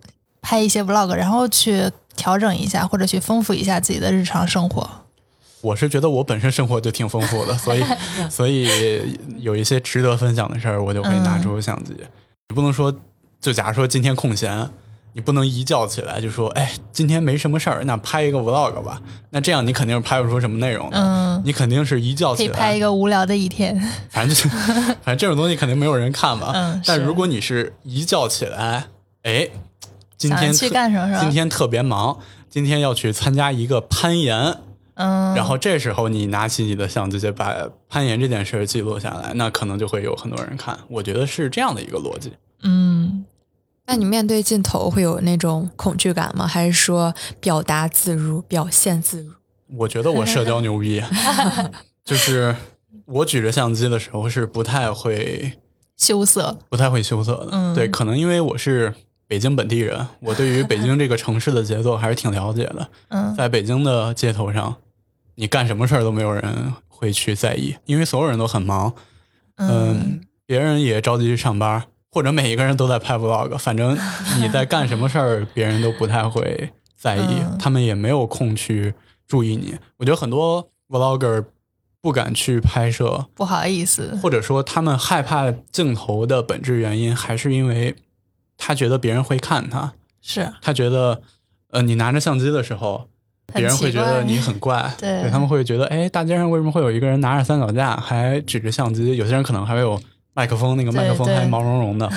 [0.43, 4.89] 拍一些 vlog，然后去调整一下或者去丰富一下自己的日常生活。
[5.63, 7.83] 我是觉得我本身生活就挺丰富的，所以
[8.31, 11.95] 所以有一些值得分享的事儿，我就会拿出相机。
[12.49, 12.95] 你不能说，
[13.41, 14.71] 就假如说今天空闲，
[15.13, 19.01] 你不能一觉起来就说，哎，今天没什么事儿，那拍一个 vlog 吧。
[19.31, 20.97] 那这样你肯定是拍不出什么内容的。
[20.99, 23.75] 嗯，你肯定是一觉起来拍一个无聊的一天。
[24.11, 24.49] 反正就是
[25.03, 26.53] 反正这种东西肯定没有人看吧。
[26.55, 28.87] 嗯，但如果你是一觉起来，
[29.23, 29.49] 哎，
[30.17, 31.19] 今天去干什么？
[31.19, 34.59] 今天特别忙，今天要去参加一个攀岩。
[34.95, 37.57] 嗯，然后这时候你拿起你的相机，把
[37.89, 40.79] 攀岩这件事记录下来，那可能就会有很多人看。
[40.89, 42.35] 我觉得是这样的一个逻辑。
[42.63, 43.25] 嗯，
[43.91, 46.47] 那你面对镜头会有那种恐惧感吗？
[46.47, 49.33] 还是说表达自如、表现自如？
[49.79, 51.03] 我觉得我社交牛逼，
[52.07, 52.55] 就是
[53.05, 55.59] 我举着相机的时候是不太会
[55.97, 57.49] 羞涩，不太会羞涩的。
[57.51, 58.95] 嗯，对，可能因为我是
[59.27, 62.89] 北京本地人，我对于北京这个城市的节奏还是挺了解的。
[63.11, 64.77] 嗯，在北京的街头上。
[65.37, 68.93] 你干什么事儿都没有人会去在意，因为所有人都很忙，
[69.57, 73.97] 嗯，别人也着急去上班，或者每一个人都在拍 vlog，反正
[74.39, 78.95] 你在干什么事儿，别人都不太会在意，他们也没有空去
[79.27, 79.77] 注意你。
[79.99, 81.45] 我觉得很多 vlogger
[82.01, 87.95] 不敢去拍摄，不好意思，或者说他们害怕镜头的本质原因，还是因为
[88.57, 91.23] 他觉得别人会看他，是他觉得，
[91.71, 93.09] 呃，你拿着相机的时候。
[93.53, 99.17] 别人会觉得你很怪， 对他们会觉得，哎，大街上为什么会有一个人拿着三脚架，还举着相机？
[99.17, 100.01] 有些人可能还会有
[100.41, 102.11] 麦克风，那个麦克风还毛茸茸的。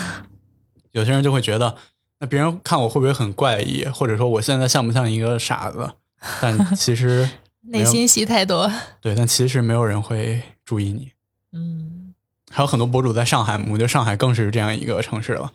[0.94, 1.76] 有些人就会觉得，
[2.22, 5.92] 那别人看我会不会很怪异，或者说我现在像不像一个傻子？
[6.40, 7.30] 但其实
[7.68, 8.72] 内心戏太多。
[9.02, 11.12] 对，但其实没有人会注意你。
[11.52, 12.14] 嗯，
[12.50, 15.52] 还有很多博主在上海，我觉得上海更是这样一个城市了。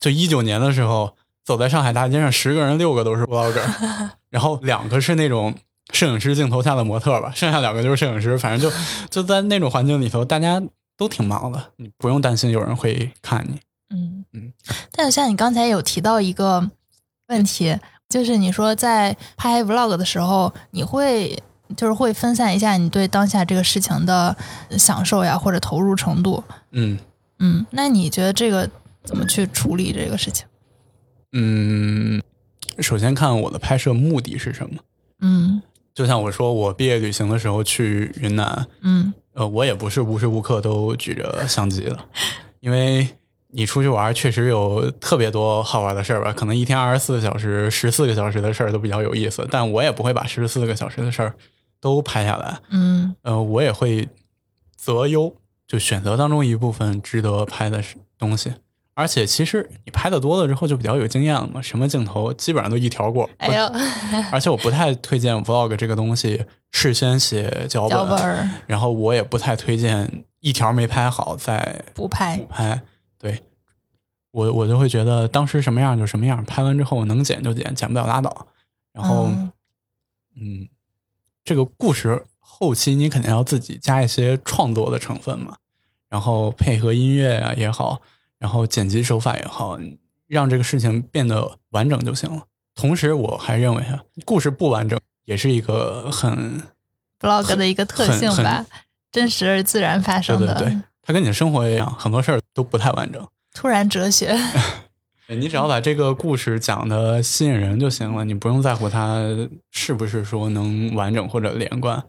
[0.00, 1.14] 就一九年的时候。
[1.44, 3.62] 走在上海大街上，十个人六个都是 vlogger，
[4.28, 5.54] 然后两个是那种
[5.94, 8.36] 摄影师镜头下的模特吧，剩下两个就是摄影师。
[8.36, 8.76] 反正就
[9.08, 10.62] 就在那种环境里头，大家
[10.98, 13.58] 都挺忙的，你不用担心有人会看你。
[13.88, 14.52] 嗯嗯。
[14.92, 16.70] 但是像你刚才有提到一个
[17.28, 21.42] 问题，就是你说在拍 vlog 的时候，你会
[21.76, 24.36] 就是会分散一下你对当下这个事情的
[24.72, 26.42] 享受呀，或者投入程度。
[26.72, 26.98] 嗯
[27.38, 27.64] 嗯。
[27.70, 28.68] 那你觉得这个
[29.04, 30.46] 怎么去处理这个事情？
[31.32, 32.22] 嗯，
[32.78, 34.80] 首先看我的拍摄目的是什么。
[35.20, 35.62] 嗯，
[35.94, 41.96] 就像我说，我毕业旅行的时候去云南，嗯，呃，我也不是无时无刻都举着相机的，
[42.58, 43.06] 因为
[43.50, 51.34] 你出去玩确实有特别多好玩的事儿吧，可能一天二十四个小时、十四个小时的事儿都比较有意思，但我也不会把十四个小时的事儿
[51.80, 52.58] 都拍下来。
[52.70, 54.08] 嗯，呃，我也会
[54.76, 55.32] 择优，
[55.68, 57.80] 就选择当中一部分值得拍的
[58.18, 58.52] 东西。
[58.94, 63.30] 而且其实你拍的多了之后就比较有经验了嘛，什么镜头基本上都一条过。
[63.36, 63.72] 哎呦！
[64.32, 72.36] 而且我不太推荐 vlog 这个东西事先写脚本，然后我也不太推荐一条没拍好再补拍。
[72.36, 72.82] 补拍，
[73.18, 73.42] 对
[74.30, 78.46] 我我就会觉得当时什么样就什么样，拍完之后能剪就剪，剪不了拉倒。
[78.92, 79.30] 然后，
[80.36, 80.68] 嗯，
[81.44, 85.56] 这个故事后期你肯定要自己加一些创作的成分嘛，
[86.08, 88.00] 然后配合音乐啊也好。
[88.38, 89.76] 然后剪辑手法也好，
[90.28, 92.44] 让这个事情变得完整就行了。
[92.72, 94.96] 同时，我还认为啊，故事不完整
[95.28, 96.62] 也是一个很
[97.20, 98.64] vlog 的一个特性吧，
[99.12, 100.54] 真实而自然发生的。
[100.54, 103.22] 对对对，它跟你的生活一样，很多事儿都不太完整。
[103.54, 104.34] 突然哲学，
[105.28, 109.18] 你只要把这个故事讲的吸引人就行了，你不用在乎它
[109.70, 112.02] 是不是说能完整或者连贯。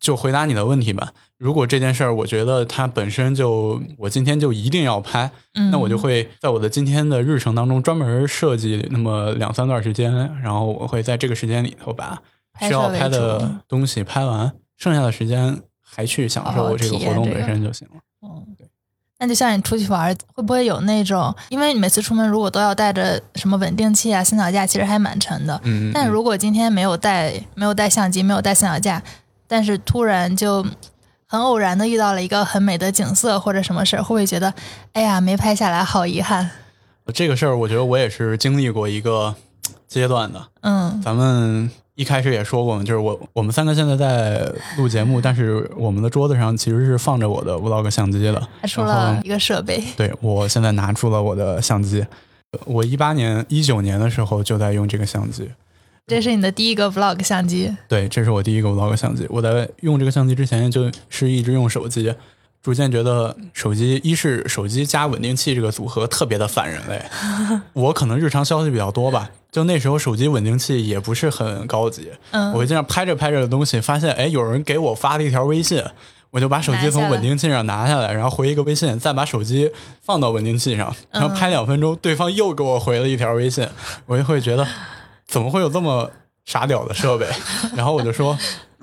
[0.00, 1.12] 就回答你的问题吧。
[1.38, 5.30] 如果这件事儿，我觉得它本身就我今天就一定要拍，
[5.70, 12.20] 那我就会在我的今天的日程当中专门设计那么两三段时间，然后我会在这个时间里头把
[12.60, 17.94] 需要拍的东西拍完，剩下的时间还去享受这个活动本身就行了。
[18.22, 18.68] 嗯，对。
[19.18, 21.34] 那就像你出去玩，会不会有那种？
[21.48, 25.58] 因为你每次出门如果都要带着什么稳定器啊、三脚架，其实还蛮沉的。
[25.64, 25.90] 嗯。
[25.94, 29.02] 但如果今天没有带，没有带相机，没有带三脚架。
[29.46, 30.66] 但是突然就
[31.26, 34.52] 很偶然的遇到了一个很美的景色或者什么事儿，会不会觉得，
[34.92, 36.50] 哎呀，没拍下来，好遗憾？
[37.12, 39.34] 这个事儿，我觉得我也是经历过一个
[39.86, 40.48] 阶段的。
[40.62, 49.82] 嗯，咱们一开始也说过嘛，就是我我们三个现在在录节目，但是我们的桌子上其实是放着我的 vlog 相机的，还出了一个设备。
[49.96, 52.04] 对，我现在拿出了我的相机，
[52.64, 55.48] 我一八年、一九年的时候就在用这个相机。
[56.06, 57.74] 这是你的第一个 vlog 相机？
[57.88, 59.26] 对，这是我第一个 vlog 相机。
[59.30, 62.12] 我在用这个相机之前，就是一直用手机。
[62.64, 66.98] 逐渐觉得手机一是手机加稳定器这个组合特别的反人类。
[67.74, 75.84] 我可能日常消息比较多吧，就那时候手机稳定器也不是很高级，嗯我会经常拍着拍着的东西，发现哎有人给我发了一条微信，
[76.30, 83.68] 我就把手机从稳定器上拿下来，然后回一个微信，再把手机放到稳定器上，然后拍两分钟，对方又给我回了一条微信，
[84.06, 84.66] 我就会觉得
[85.26, 86.10] 怎么会有这么
[86.46, 87.28] 傻屌的设备？
[87.76, 88.38] 然后我就说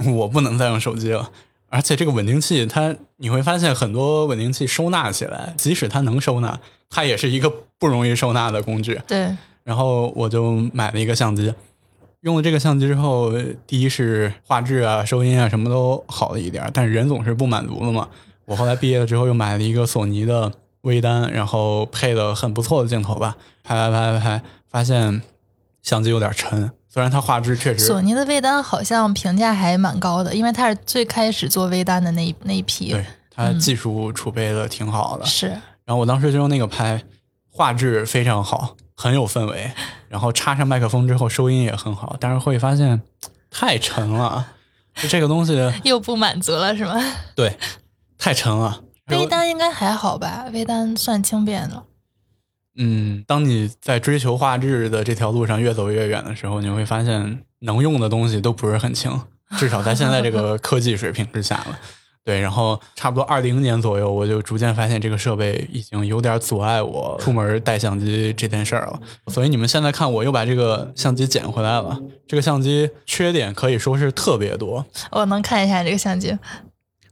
[0.05, 1.27] 我不能再用手机了。
[1.72, 6.59] 而且这个稳定器，它你会发现很多稳定器收纳起来，即使它能收纳，
[6.89, 7.49] 它也是一个
[7.80, 9.01] 不容易收纳的工具。
[9.07, 11.53] 对，然后我就买了一个相机，
[12.19, 13.32] 用了这个相机之后，
[13.65, 18.09] 第一是画质啊、收音啊什么都好了一点，但是人总是不满足的嘛。
[18.43, 20.51] 我后来毕业了之后又买了一个索尼的
[20.82, 25.22] 微单，然后配了很不错的镜头吧，拍拍拍拍拍，发现
[25.82, 32.91] 相机有点沉，虽然它画质确实索尼的微单好像评价还蛮高的，因为它是最开始做微单的那一那一批。
[32.91, 37.01] 对它技术储备的挺好的，是，然后我当时就用那个拍，
[37.49, 39.71] 画质非常好，很有氛围。
[40.09, 43.01] 然后插上麦克风之后，收音也很好，但是会发现
[43.49, 44.45] 太沉了，
[44.95, 47.01] 就这个东西 又不满足了是吗？
[47.33, 47.57] 对
[48.17, 48.81] 太沉了。
[49.07, 50.45] 微单应该还好吧？
[50.51, 51.81] 微单算轻便的。
[52.76, 59.11] 嗯，当你在追求画质的这条路上越走越远的时候，你会发现能用的东西都不是很轻，
[59.57, 61.80] 至少在现在这个科技水平之下了。
[62.24, 69.01] 对，然后差不多二零年左右，我就逐渐发现这个设备已经有点阻碍我出门带相机这件事儿了。
[69.28, 71.99] 所以你们现在看，我又把这个相机捡回来了。
[72.28, 74.86] 这个相机缺点可以说是特别多。
[75.09, 76.30] 我能看一下这个相机，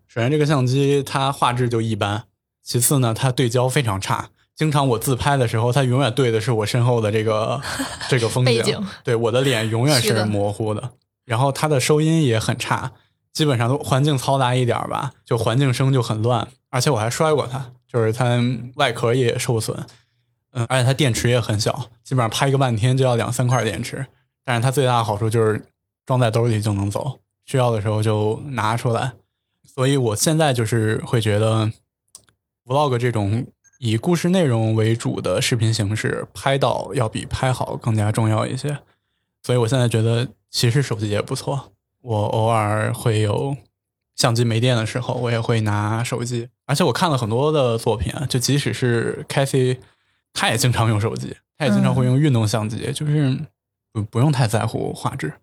[0.07, 2.19] 首先，这个相机它画质就一般；
[2.63, 4.29] 其次呢，它对焦非常差。
[4.59, 7.61] 经常我自拍的时候，它永远对的是我身后的这个
[8.09, 10.91] 这个风景，景对我的脸永远是模糊的。
[11.23, 12.91] 然后它的收音也很差，
[13.31, 16.45] 基本上都环境嘈杂一点吧，就环境声就很乱。
[16.71, 18.37] 而且我还摔过它，就是它
[18.75, 19.77] 外壳也受损，
[20.51, 21.71] 嗯，而且它电池也很小，
[22.03, 24.05] 基本上拍个半天就要两三块电池。
[24.43, 25.65] 但是它最大的好处就是
[26.05, 29.13] 装在兜里就能走，需要的时候就拿出来。
[29.73, 31.71] 所以我现在就是会觉得
[32.65, 33.47] ，vlog 这种
[33.79, 38.77] 以故事内容为主的视频形式，拍到要比拍好更加重要一些。
[39.41, 41.71] 所以我现在觉得，其实手机也不错。
[42.01, 43.55] 我偶尔会有
[44.17, 46.49] 相机没电的时候，我也会拿手机。
[46.65, 49.77] 而且我看了很多的作品啊，就即使是 Cathy，
[50.33, 53.39] 他也经常用手机，他也经常会用运动相机，就是
[53.93, 55.33] 不不用太在乎画质。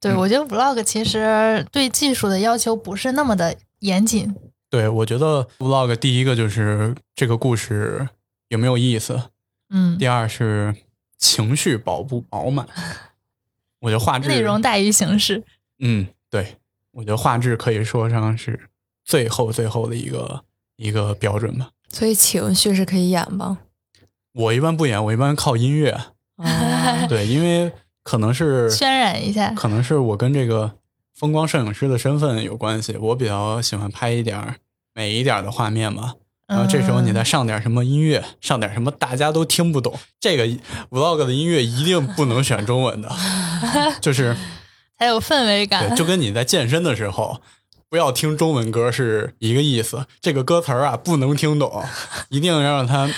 [0.00, 4.34] 对、嗯我觉得 vlog 其实对技术的要求不是那么的严谨。
[4.70, 8.08] 对，我觉得 vlog 第一个就是这个故事
[8.48, 9.30] 有没有意思，
[9.70, 10.74] 嗯，第二是
[11.18, 12.66] 情绪饱不饱满。
[13.80, 15.44] 我觉得画质内容大于形式。
[15.78, 16.56] 嗯，对，
[16.90, 18.68] 我觉得画质可以说上是
[19.04, 20.44] 最后最后的一个
[20.76, 21.70] 一个标准吧。
[21.90, 23.60] 所以情绪是可以演吗？
[24.32, 25.90] 我一般不演，我一般靠音乐。
[26.36, 27.72] 哦对，因为
[28.04, 30.77] 可能是渲染一下可能是我跟这个
[31.18, 32.96] 风光摄影师的身份有关系。
[32.96, 34.54] 我比较喜欢拍一点儿
[34.94, 36.14] 美一点儿的画面嘛。
[36.46, 40.46] 然后这时候你再上点什么音乐，上点什么大家都听不懂，这个
[40.90, 43.10] vlog 的音乐一定不能选中文的，
[44.00, 44.36] 就是
[44.98, 45.96] 才有氛围感对，。
[45.96, 47.40] 就跟你在健身的时候。
[47.90, 51.82] 不要听中文歌是一个意思，这个歌词儿啊不能听懂，
[52.28, 53.10] 一定要让他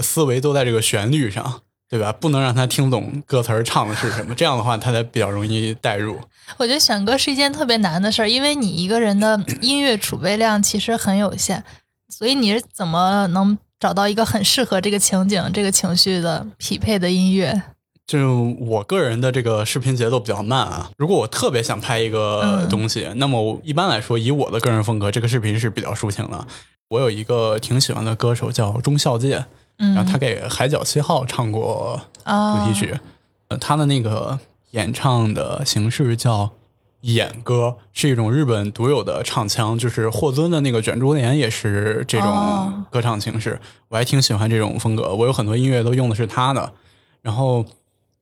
[0.00, 1.62] 思维都在这个旋律上，
[1.92, 2.10] 对吧？
[2.10, 6.18] 不能让他听懂歌词儿唱的是什么，这样的话他才比较容易代入。
[6.56, 11.62] 我觉得选歌是一件特别难的事儿，因为你一个人的音乐储备量其实很有限，
[12.08, 17.62] 所以你是怎么能找到一个很适合这个情景、这个情绪的匹配的音乐？
[18.06, 26.46] 就我个人的这个视频节奏比较慢啊，如果我特别想拍一个嗯东西，那么我一般来说以我的个人风格，这个视频是比较抒情的。
[26.88, 29.44] 我有一个挺喜欢的歌手叫钟孝介，
[29.82, 32.98] 嗯，然后他给《海角七号》唱过啊主题曲，
[33.48, 34.38] 呃，他的那个
[34.70, 36.52] 演唱的形式叫
[37.00, 42.84] 演歌，是一种日本独有的唱腔，就是霍尊的那个卷珠帘也是这种哦。
[42.92, 45.12] 歌唱形式，我还挺喜欢这种风格。
[45.12, 46.72] 我有很多音乐都用的是他的，
[47.22, 47.64] 然后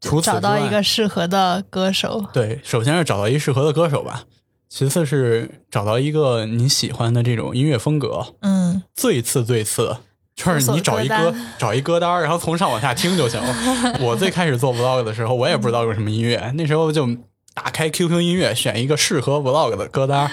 [0.00, 2.24] 除此找到一个适合的歌手。
[2.32, 4.24] 对，首先是找到一适合的歌手吧，
[4.70, 9.98] 其次是找到一个你喜欢的这种音乐风格，嗯，最次最次
[10.44, 13.98] 就是你找一歌找一歌单，然后从上往下听就行了。
[14.00, 17.06] 我最开始做 vlog 的时候，我也不知道有什么音乐，那时候就
[17.52, 20.30] 打开 QQ 音乐，选一个适合 vlog 的歌单，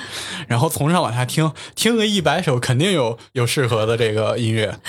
[0.48, 4.80] 然后从上往下听，听个一百首，肯定有有适合的这个音乐。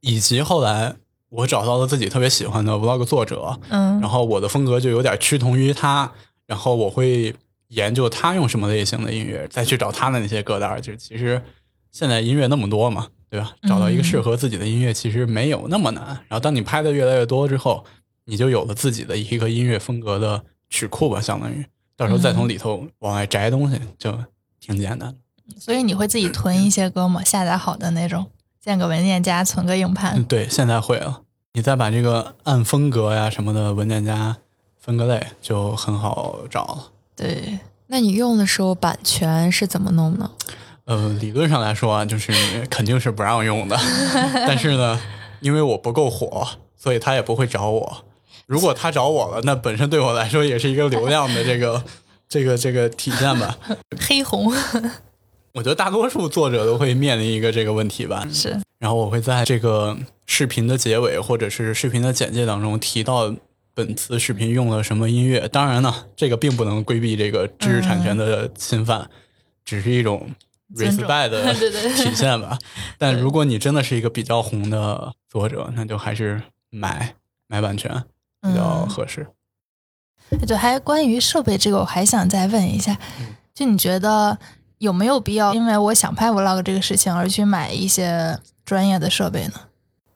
[0.00, 0.94] 以及后来
[1.28, 6.12] 我找到了自己特别喜欢的 vlog 作者，嗯然后我的风格就有点趋同于他，
[6.46, 7.34] 然后我会
[7.68, 10.80] 研究他用什么类型的音乐，再去找他的那些歌单。
[10.80, 11.42] 就其实
[11.90, 13.52] 现在音乐那么多嘛，对吧？
[13.68, 16.06] 找到一个适合自己的音乐其实没有那么难。
[16.28, 17.84] 然后当你拍的越来越多之后，
[18.24, 21.64] 你就有了自己的一个音乐风格的曲库吧，相当于
[21.96, 24.16] 到时候再从里头往外摘东西，就
[24.60, 25.14] 挺简单。
[25.58, 27.22] 所以你会自己囤一些歌吗？
[27.22, 28.26] 下载好的那种，
[28.60, 30.22] 建个文件夹，存个硬盘。
[30.24, 31.22] 对，现在会了。
[31.52, 34.36] 你再把这个按风格呀什么的文件夹
[34.78, 36.92] 分个类，就很好找了。
[37.14, 40.30] 对，那你用的时候版权是怎么弄呢？
[40.86, 42.32] 呃，理论上来说啊，就是
[42.70, 43.76] 肯定是不让用的。
[44.46, 44.98] 但是呢，
[45.40, 48.04] 因为我不够火，所以他也不会找我。
[48.46, 51.82] 如果他找我了，那本身对我来说也是一个流量的这个
[52.28, 53.58] 这个这个体现吧。
[53.98, 54.52] 黑红，
[55.54, 58.24] 我觉得大多数作者都会面临一个这个问题吧。
[58.32, 58.56] 是。
[58.78, 63.34] 然后我会在这个视频的结尾或者是视频的简介当中提到
[63.74, 65.48] 本次视频用了什么音乐。
[65.48, 69.10] 当然呢，这个并不能规避这个知识产权的侵犯，
[69.64, 70.30] 只是一种
[70.74, 71.54] respect 的
[71.94, 72.58] 体现吧。
[72.98, 77.14] 但如果你真的是一个比较红的作者，那就还是买
[77.46, 78.04] 买版权。
[78.42, 79.26] 比较合适。
[80.46, 82.96] 对，还关于设备这个，我还想再问一下，
[83.52, 84.38] 就你觉得
[84.78, 89.54] 有没有必要，因为我想拍 vlog 这个事情而去买一些专业的设备呢？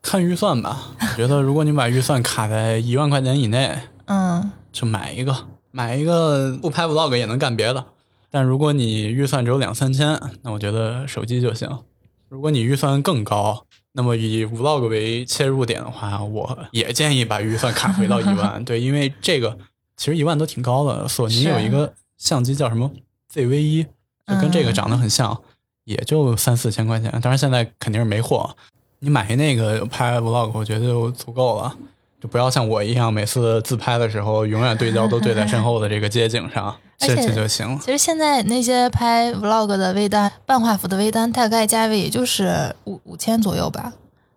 [0.01, 0.93] 看预算吧。
[1.01, 5.35] 我觉得如果你把预算卡在一万块钱以内，嗯，就买一个，
[5.73, 7.85] 买一个不拍 vlog 也能干别的。
[8.31, 11.69] 但如果你预算只有两三千，那我觉得手机就行。
[12.29, 18.63] 如果你预算更高，那么以 vlog 为切入点的话，我也建议把预算卡回到一万。
[18.65, 19.59] 对，因为这个
[19.97, 21.09] 其实一万都挺高的。
[21.09, 22.89] 索尼有一个相机叫什么
[23.33, 23.83] ZV 一，
[24.27, 25.37] 就跟这个长得很像，
[25.85, 27.11] 也就三四千块钱。
[27.21, 28.57] 当然现在肯定是没货，
[29.01, 31.77] 你买那个拍 vlog 我觉得就足够了。
[32.21, 37.79] 就不要像我一样，每次自拍的时候永远对焦都对在身后的这个街景上， 这这就行了。
[37.83, 43.95] 其实现在那些拍 vlog 的微单，半画幅的微单，大概价位也就是五五千左右吧。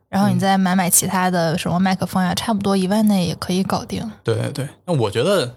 [0.08, 4.10] 然后你再买买其他的什么麦克风呀，差不多一万内也可以搞定。
[4.24, 5.56] 对对对，那我觉得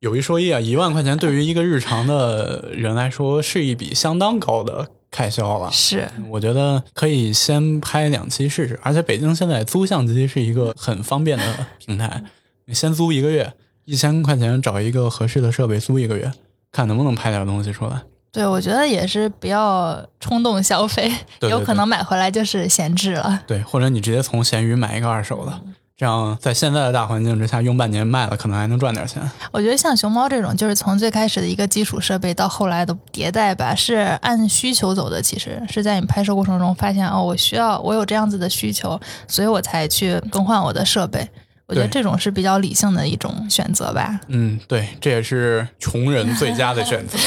[0.00, 4.88] 有一说一啊，一万块钱对于一个日常的人来说是一笔相当高的。
[5.10, 12.22] 开销了，是我觉得可以先拍两期试试，而且北京现在租相机是一个很方便的平台，
[12.66, 13.52] 你先租一个月，
[13.84, 16.30] 一千块钱找一个合适的设备租一个月，
[16.70, 18.02] 看能不能拍点东西出来。
[18.30, 23.42] 对，我觉得也是不要冲动消费，有可能买回来就是闲置了。
[23.46, 25.60] 对，或者你直接从闲鱼买一个二手的。
[25.98, 29.20] 这样，在现在的大环境之下，用半年卖了，可能还能赚点钱。
[29.50, 35.20] 我觉得像熊猫这种，就是从最开始的一个基础设备到后来的迭代吧，是按需求走的。
[35.20, 41.28] 其实是在你拍摄过程中发现，哦，我需要，我有这样子的需求，所以我才去更换我的设备。
[41.66, 44.20] 我觉得这种是比较理性的一种选择吧。
[44.28, 47.18] 嗯，对，这也是穷人最佳的选择。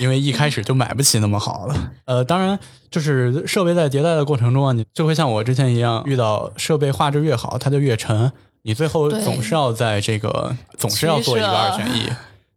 [0.00, 2.58] 因为一开始就买不起那么好了，呃，当然
[2.90, 8.32] 就是设备在迭代的过程中啊，你就会像我之前一样，遇到设备画质越好，它就越沉，
[8.62, 12.08] 你最后总是要在这个总是要做一个二选一。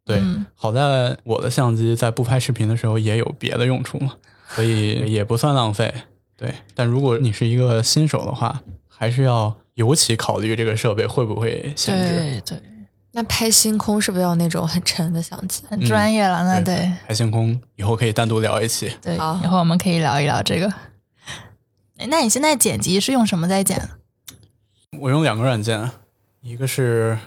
[0.05, 0.21] 对，
[0.55, 4.13] 好在我的相机在不拍视频的时候也有别的用处嘛，
[4.49, 5.93] 所以也不算浪费。
[6.35, 12.09] 对，但如果你是一个新手的话，还是要尤其考虑这个设备会不会限制。
[12.09, 12.72] 对对。
[13.15, 15.63] 那拍星空是不是要那种很沉的相机？
[15.69, 16.91] 很专业了，那对。
[17.07, 18.91] 拍星空以后可以单独聊一期。
[19.03, 20.73] 对，以后我们可以聊一聊这个。
[22.07, 23.87] 那你现在剪辑是用什么在剪？
[24.99, 25.91] 我用两个软件，
[26.41, 27.17] 一个是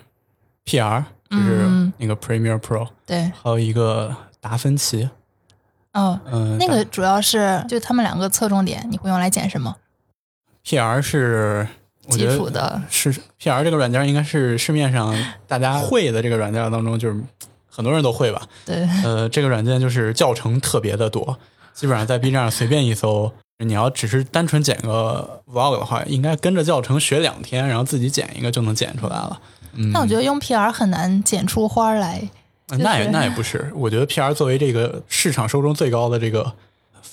[0.65, 5.09] PR，就是那个 Premiere Pro，对，还有一个达芬奇。
[5.93, 9.77] 哦，嗯，那个主要是就他们两个侧重点，你会用来剪什么
[10.65, 11.69] ？PR 是。
[12.11, 15.15] 基础的是 PR 这个软件，应该是市面上
[15.47, 17.21] 大家 会的这个软件当中，就是
[17.69, 18.43] 很多人都会吧。
[18.65, 21.39] 对，呃， 这个软件就是教程特别的多，
[21.75, 29.41] 基本上在 B 站上随便一搜，你要只是单纯剪个 Vlog 的话，应该跟着教程学两天，然后自己剪一个就能剪出来了。
[29.75, 32.29] 嗯、但我觉得用 PR 很难剪出花来。
[32.69, 36.53] 那也那也不是，我觉得 PR 作为这个市场受众最高的这个。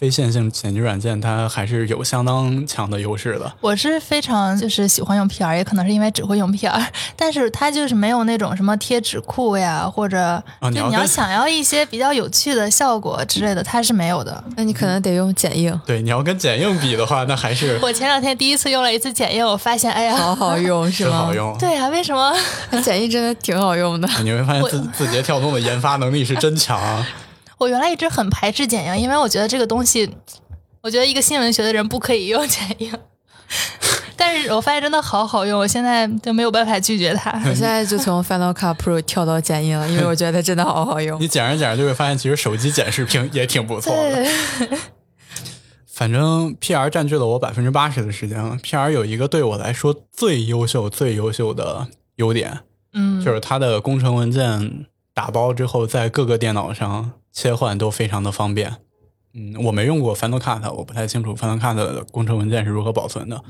[0.03, 3.49] 非线性剪辑软件，它还是有相当强的优势的。
[3.61, 6.85] 我是非常就是喜欢用 PR，也可能是因为只会用 PR，
[7.15, 14.43] 但是它就是没有那种什么贴纸库呀，或者就你要想要一些比较有趣的效果之类的，它是没有的。
[14.57, 15.79] 那你可能得用剪映。
[15.85, 21.17] 对，你要跟剪映比的话，那还是 我前两天第一次用了一次剪映，我发现哎呀，好好用， 是吗？
[21.19, 21.57] 好用。
[21.57, 22.35] 对啊，为什么
[22.83, 24.09] 剪映真的挺好用的？
[24.21, 26.77] 你会发现字字节跳动的研发能力是真强。
[27.57, 30.09] 我原来一直很排斥剪映，因为我觉得这个东西。
[30.81, 32.91] 我觉得一个新闻学的人不可以用剪映，
[34.17, 37.31] 但是我发现真的好好用，我现在就没有办法拒绝它。
[37.47, 41.17] 我现在就从 Final Cut Pro 跳到剪映了，因为我觉得它真的好好用。
[41.21, 44.27] 你剪着剪着就会发现，其实手机剪视频也挺不错的。
[45.87, 48.57] 反正 PR 占据了我百分之八十的时间了。
[48.61, 51.87] PR 有一个对我来说最优秀、最优秀的
[52.17, 52.59] 优点，
[52.91, 58.77] 嗯，就是它的工程文件打包之后，在各个电脑上切换都非常的方便。
[59.33, 63.43] 嗯，我没用过 Final Cut，我不太清楚 Final Cut 的工程文件是如何保存的。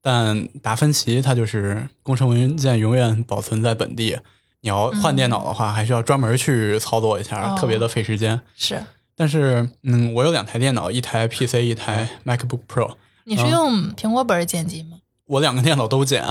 [0.00, 4.16] 但达芬奇它就是工程文件永远保存在本地，
[4.60, 8.40] 你要换电脑的话，还需要专门去操作一下，哦特别的费时间。
[8.54, 8.82] 是。
[9.16, 14.98] 但是，嗯，我有两台电脑，一台 PC，一台 MacBook Pro，你是用苹果本剪辑吗？
[15.26, 16.22] 我两个电脑都剪，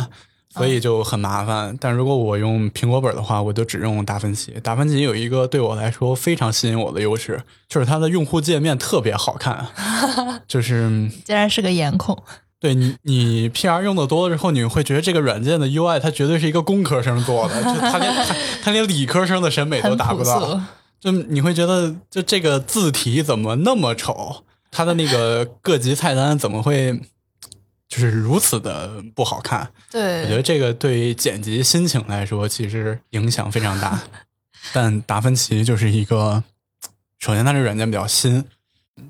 [0.54, 1.76] 所以就很麻烦。
[1.80, 4.52] 但如果我用苹果本的话，我就只用达芬奇。
[4.64, 9.68] 达芬奇有一个对我来说非常吸引我的优势，就是它的用户界面特别好看，
[10.48, 12.18] 就是 竟然是个颜控。
[12.60, 18.26] 对你，你 PR 用的多了之后，你会觉得这个软件的 UI 它绝对是一个工科生做的，就他连他
[18.64, 20.62] 他 连理科生的审美都达不到。
[21.00, 24.44] 就你会觉得，就这个字体怎么那么丑？
[24.72, 27.00] 它的那个各级菜单怎么会
[27.94, 29.70] 就是如此的不好看？
[29.92, 34.02] 对我觉得，这个对于剪辑心情来说，其实影响非常大。
[34.74, 36.44] 但达芬奇就是一个，
[37.20, 38.44] 首先它这软件比较新，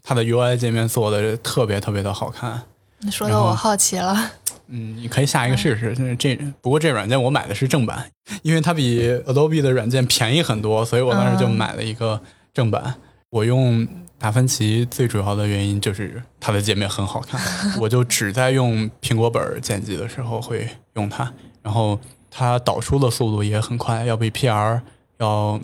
[0.04, 2.64] 它的 UI 界面做的特别特别的好看。
[3.00, 4.32] 你说的我好奇了。
[4.68, 5.96] 嗯，你可以下一个试试。
[5.96, 8.12] 就是这不过这软件我买的是正版，
[8.42, 12.22] 因为它比 Adobe 的软件便宜很多，所以我当时就嗯买了一个
[12.54, 12.96] 正版。
[13.30, 13.88] 我用
[14.24, 17.42] 达芬奇最主要的原因就是它的界面很好看，
[17.78, 21.30] 我就只在用苹果本剪辑的时候会用它，
[21.62, 22.00] 然后
[22.32, 24.80] 它导出的速度也很快，要比 PR
[25.18, 25.60] 要。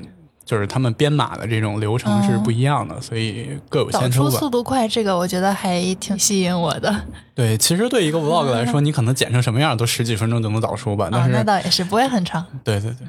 [0.46, 4.32] 就是他们编码的这种流程是不一样的，所以各有导千秋吧。
[4.32, 7.04] 出速度快，这个我觉得还挺吸引我的。
[7.36, 11.08] 对，其实对一个 vlog 来说，你可能剪成什么样都十几分钟就能导出吧。
[11.12, 12.44] 但啊，是，那倒也是，不会很长。
[12.64, 13.08] 对对对，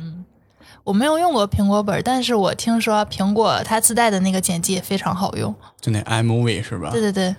[0.85, 5.55] 我没有用过苹果本，但是我听说苹果它自带的那个剪辑也非常好用。
[5.81, 7.01] 就那 iMovie 是吧对？
[7.01, 7.35] 对对，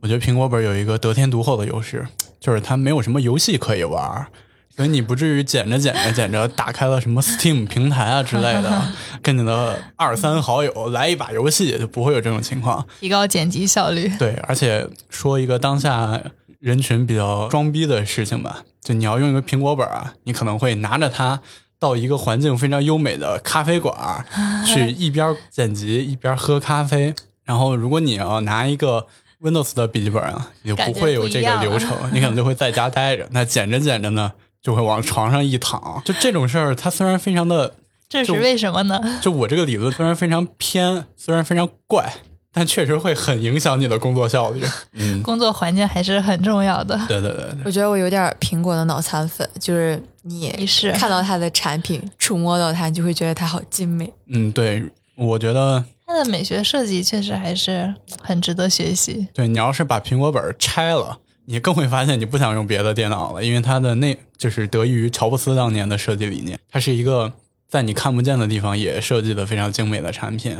[0.00, 2.06] 我觉得苹果本有一个得天独厚的优势，
[2.40, 4.26] 就是它没有什么游戏可以玩儿，
[4.74, 8.82] 所以你不至于剪着剪着剪着打开了什么 Steam 平台啊之类的，
[9.22, 12.86] 跟你的二三好友来一把游戏，就不会有这种情况。
[13.00, 14.10] 提高剪辑效率。
[14.18, 16.20] 对，而且说一个当下
[16.60, 21.40] 人群比较装逼的事情吧，就你要用一个苹果本啊，你可能会拿着它
[21.78, 23.94] 到一个环境非常优美的咖啡馆
[24.66, 27.14] 去一边剪辑一边喝咖啡。
[27.44, 29.06] 然后，如果你要拿一个
[29.40, 33.26] Windows 的笔记本啊，你就不会有这个流程，你可能就会在家待着。
[33.30, 36.02] 那剪着剪着呢，就会往床上一躺。
[36.04, 37.74] 就这种事儿，它虽然非常的，
[38.08, 39.00] 这是为什么呢？
[39.22, 42.14] 就我这个理论虽然非常偏，虽然非常怪，
[42.52, 44.64] 但确实会很影响你的工作效率。
[44.94, 46.98] 嗯，工作环境还是很重要的。
[47.06, 54.12] 对对对对，我觉得我有点苹果的脑残粉，就是你你是看到它的产品，触摸到它，你就会觉得它好精美。
[54.26, 54.82] 嗯，对，
[55.14, 59.26] 我觉得它的美学设计确实还是很值得学习。
[59.32, 67.32] 对你要是把苹果本拆了，你更会发现你不想用别的电脑了，因为它的那就是得益于乔布斯当年的设计理念，它是一个
[67.68, 70.56] 在你看不见的地方也设计的非常精美的产品。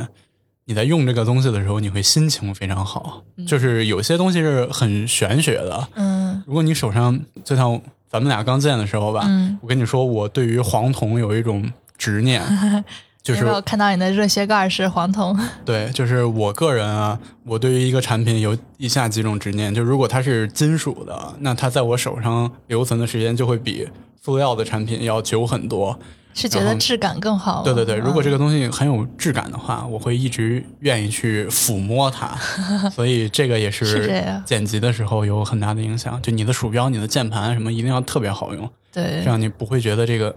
[0.65, 3.23] 你在用这个东西的时候，你会心情非常好。
[3.47, 12.41] 就是有些东西是很玄学的，嗯如果你手上就像咱们俩刚见的时候吧，嗯，我跟你说，我对于黄铜有一种执念，
[13.21, 15.37] 就是有没有看到你的热血盖是黄铜？
[15.65, 23.87] 对，就是我个人啊，我对于一个产品有以下几种执念，就如果它是金属的，那它在我手上留存的时间就会比
[24.21, 25.99] 塑料的产品要久很多。
[26.37, 27.63] 是觉得质感更好？
[27.63, 32.37] 对对对，如果这个个东西很有质感的话，我会一直愿意去抚摸它，
[32.93, 36.21] 所以这个也是剪辑的时候有很大的影响。
[36.21, 40.35] 就你的鼠标、你的键盘什么一定要特别好用，对这样你不会觉得这个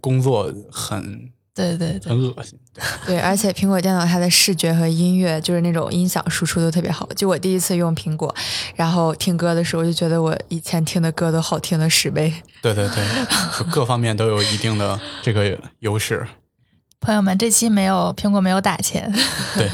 [0.00, 2.58] 工作很对对对，很恶心。
[3.06, 7.06] 对，而且苹果电脑它的视觉和音乐，就是那种音响输出都特别好。
[7.14, 8.34] 就我第一次用苹果，
[8.74, 12.32] 然后听歌的时候，就觉得我以前听的歌都好听了十倍。
[12.62, 13.04] 对对对，
[13.70, 16.26] 各方面都有一定的这个优势。
[17.00, 19.12] 朋友们，这期没有苹果没有打钱。
[19.56, 19.68] 对，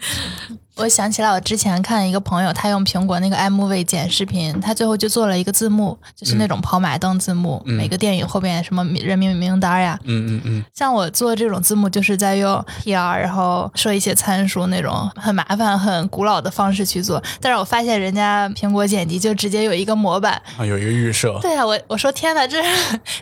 [0.76, 9.98] 我想起来，我之前看一个朋友，他用苹果那个 iMovie 剪视频，他最后就做了一个字幕，就是那种跑马灯字幕，嗯每个电影后边什么人名名单呀。
[10.04, 17.22] 嗯嗯嗯，像我做这种字幕，就是在用 PR，然后设一些参数那种很麻烦、很古老的方式去做。
[17.42, 20.40] 但是我发现人家苹果剪辑就直接有一个模板。
[20.56, 21.38] 啊，有一个预设。
[21.42, 22.62] 对啊，我我说天哪，这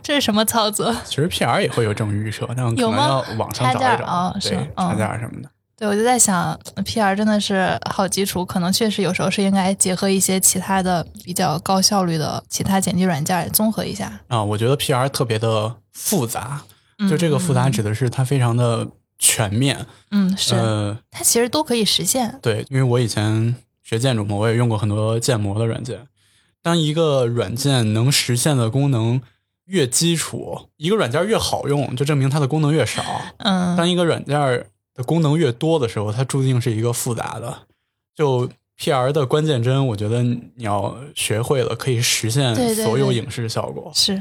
[0.01, 0.95] 这是什么操作？
[1.05, 5.49] 其实 PR 也会有这种预设，但可能有吗要网上找插件一找，哦是对，哦插件什么的。
[5.79, 14.21] 对，我就在想，PR 真的是好基础，可能确实有时候是应该结合一些其他的比较高效率的其他剪辑软件综合一下。
[14.27, 16.63] 啊，我觉得 PR 特别的复杂，
[17.09, 18.89] 就这个复杂指的是它非常的
[19.21, 19.87] 全面。
[20.11, 22.41] 嗯，是、呃，它其实都可以实现。
[22.43, 23.55] 对，因为我以前
[23.85, 26.01] 学建筑嘛，我也用过很多建模的软件。
[26.61, 29.23] 当一个软件能实现的功能
[29.67, 33.05] 越基础，一个软件越好用，就证明它的功能越少。
[33.39, 34.67] 嗯，当一个软件
[34.99, 37.57] 的功能越多的时候，它注定是一个复杂的。
[38.17, 43.93] 就 PR 的关键帧，我觉得你要学会了，可以实现对对对所有影视效果。
[43.95, 44.21] 是，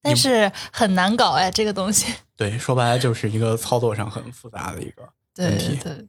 [0.00, 2.14] 但是很难搞哎，这个东西。
[2.36, 5.02] 对，说白了就是一个操作上很复杂的一个
[5.38, 5.76] 问题。
[5.82, 6.06] 对，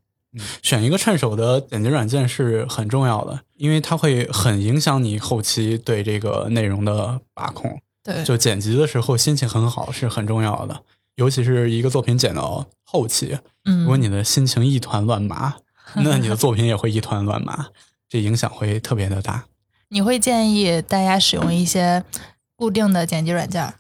[0.62, 7.82] 选一个趁手的剪辑软件是很重要的，因为它会很影响你后期对这个内容的把控。
[8.04, 10.80] 对，就剪辑的时候心情很好是很重要的，
[11.16, 15.56] 尤其是一个作品剪到后期，嗯，如果你的心情一团乱麻，
[15.96, 17.68] 那你的作品也会一团乱麻，
[18.08, 19.44] 这影响会特别的大。
[19.90, 22.04] 你会建议大家使用一些
[22.56, 23.74] 固定的剪辑软件儿？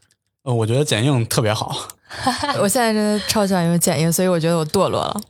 [0.43, 1.75] 呃，我觉得剪映特别好。
[2.61, 5.21] 我现在真的超喜欢用剪映，所以我觉得我堕落了。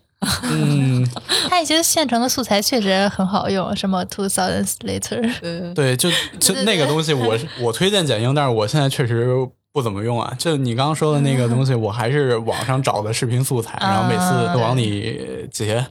[0.43, 1.07] 嗯，
[1.49, 6.09] 它一些现成的素材确实很好用，什么 Two Thousand Later，对，对，就
[6.39, 9.36] 就那个东西我，是我推荐剪映，但是我现在确实
[9.76, 10.34] 不怎么用啊。
[10.39, 15.86] 就你刚刚说的那个东西，我还是网上找的视频素材，然后每次都往里截。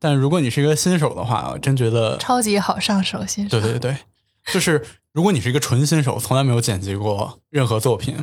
[0.00, 3.60] 但如果你是一个新手的话，我真觉得超级好上手，新手。
[3.60, 3.96] 对对对，
[4.52, 8.16] 就是如果你是一个纯新手，从来没有剪辑过任何作品，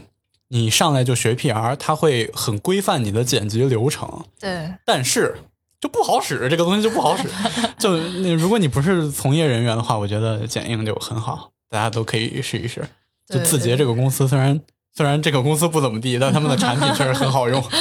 [0.50, 5.38] 你上来就学 PR，它会很规范你的剪辑流程，对但是
[5.80, 7.30] 就不好使，这个东西就不好使。
[7.80, 12.86] 就那如果你不是从业人员的话，我觉得剪映就很好，大家都可以试一试。
[13.28, 14.58] 就字节这个公司，虽然
[14.98, 17.64] 虽然这个公司不怎么地，但他们的产品确实很好用。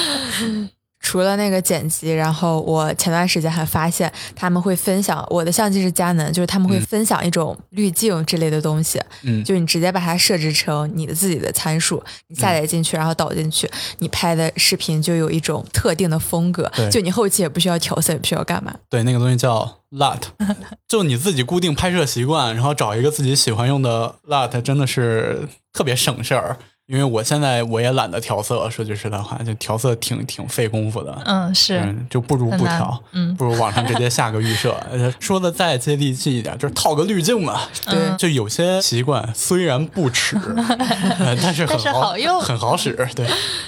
[1.00, 18.74] 除了那个剪辑，然后我前段时间还发现他们会分享，我的相机是佳能，就是他们会嗯分享一种滤镜之类的东西，嗯，就你直接把它设置成你的自己的参数，你下载进去，然后导进去，你拍的视频就有一种特定的风格对，就你后期也不需要调色，也不需要干嘛。
[18.90, 20.22] 对，那个东西叫 LUT，
[20.88, 26.58] 就你自己固定拍摄习惯，然后找一个自己喜欢用的 LUT，真的是特别省事儿。
[26.87, 31.20] 因为我现在我也懒得调色，说句实在话，就调色挺挺费功夫的。
[31.24, 34.72] 嗯，是，嗯，就不如不调，嗯不如网上直接下个预设。
[34.93, 37.62] 呃说的再接地气一点，就是套个滤镜嘛。
[37.87, 40.37] 对嗯就有些习惯虽然不耻，
[41.18, 42.93] 呃但是很好用很好使。
[43.16, 43.26] 对，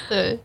[0.09, 0.39] 对，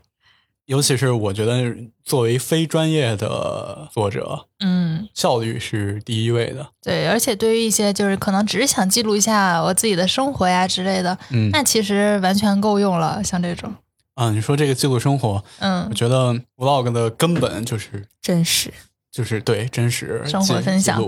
[0.66, 6.66] 尤其是我觉得作为非专业的作者，嗯，效率是第一位的。
[6.82, 13.22] 对，而且对于一些就是可能只是想记录一下我自己的生活呀之类的，嗯那其实完全够用了。
[13.22, 13.72] 像这种，
[14.14, 18.72] 啊，你说这个记录生活，嗯我，觉得 vlog 的根本就是真实，
[19.12, 21.02] 就是对真实生活分享。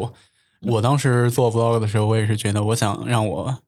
[0.63, 3.59] 我当时做 vlog 的时候，我也是觉得，我想让我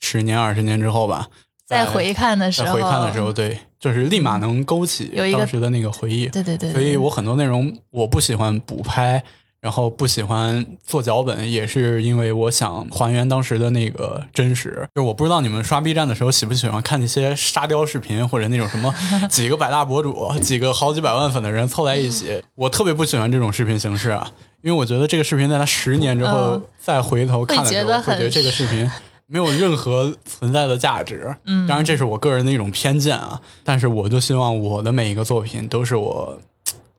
[0.00, 1.28] 十年、二十年之后吧，
[1.66, 6.26] 再回看的时候，在回看的时候，对，就是立马能勾起当时的那个回忆。
[6.28, 9.22] 对对对，所以我很多内容我不喜欢补拍，
[9.60, 14.88] 然后不喜欢做脚本，也是因为我想还原当时的那个真实。
[14.94, 18.94] 就我不知道你们刷 B 站的时候喜不喜欢看那些沙雕视频，或者那种什么
[19.28, 22.42] 几个百大博主、几个好几百万粉的人凑在一起。
[22.54, 24.30] 我特别不喜欢这种视频形式啊，
[24.62, 28.90] 因为我觉得这个视频在它十年之后嗯再回头看的时候，会觉得这个视频。
[29.26, 33.40] 没有任何存在的价值，嗯当然这是我个人的一种偏见啊。
[33.64, 36.38] 但是我就希望我的每一个作品都是我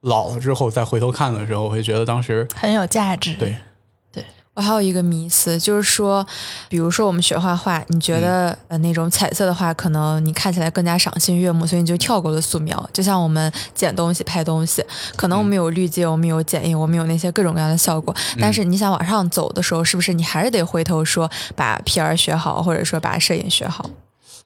[0.02, 3.34] 老了之后再回头看的时候，我会觉得当时很有价值。
[3.36, 3.56] 对
[4.58, 6.26] 我还有一个迷思，就是说，
[6.68, 12.90] 比如说我们学画画，你觉得、嗯呃那种彩色的画，可能你看起来更加赏心悦目，所以你就跳过了素描。
[12.92, 14.84] 就像我们剪东西、拍东西，
[15.16, 18.12] 可能我们有滤镜，我们有剪映，我们有那些各种各样的效果。
[18.40, 23.88] 但是你想往上走的时候，是不是你还是得回头说把 PR 学好，或者说把摄影学好？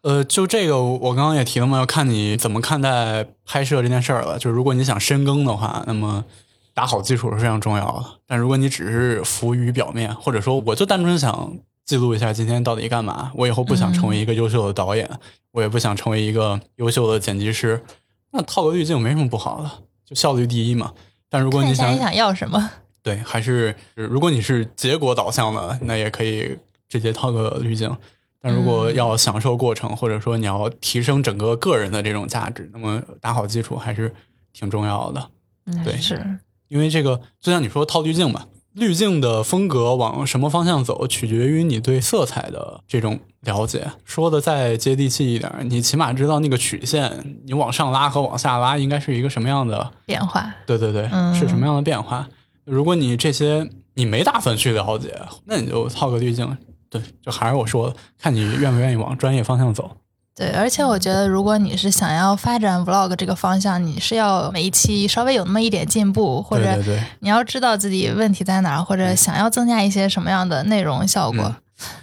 [0.02, 4.38] 呃，就这个我刚刚也提了嘛，要看你怎么看待拍摄这件事儿了。
[4.38, 6.26] 就是如果你想深耕的话，那么
[6.74, 8.06] 打好基础是非常重要的。
[8.26, 15.10] 但如果你只是浮于表面，或者说我就单纯想记录一下今天到底干嘛，我以后不想成为一个优秀的导演，
[15.52, 17.84] 我也不想成为一个优秀的剪辑师，
[18.32, 19.70] 那套个滤镜没什么不好的，
[20.06, 20.94] 就效率第一嘛。
[21.30, 22.72] 但如果你想你想要什么，
[23.04, 26.58] 对，还是如果你是结果导向的，那也可以
[26.88, 27.96] 直接套个滤镜。
[28.44, 34.12] 但如果嗯要享受过程，或者说你要提升整个个人的这种价值，那么打好基础还是
[34.52, 35.30] 挺重要的。
[35.68, 36.26] 嗯，对是
[36.72, 43.92] 因为这个就像你说套滤镜吧，滤镜的风格往什么方向走，取决于你对色彩的这种了解。
[44.06, 50.50] 说的再接地气一点，你起码知道那个曲线，你往上拉和往下拉应该是一个什么样的变化。
[50.66, 52.26] 对对对，嗯是什么样的变化？
[52.64, 55.14] 如果你这些你没打算去了解，
[55.44, 56.58] 那你就套个滤镜。
[56.90, 59.92] 对，就还是我说的，看你愿不愿意往专业方向走。
[60.34, 66.82] 对，而且我觉得，如果你是想要发展 vlog 这个方向，你是要每一期稍微有那么一点进步，或者
[67.20, 71.54] 你要知道自己问题在哪儿，或者想要增加一些什么样的内容效果。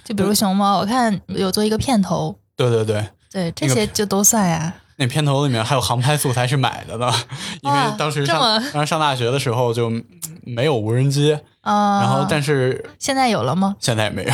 [0.05, 2.37] 就比如熊猫，我看有做一个片头。
[2.57, 4.74] 对对对，对这些就都算呀。
[4.97, 7.09] 那片头里面还有航拍素材是买的呢，
[7.62, 8.41] 因为当时上
[8.72, 9.91] 当时上大学的时候就
[10.43, 13.76] 没有无人机啊，然后但是现在有了吗？
[13.79, 14.33] 现在也没有，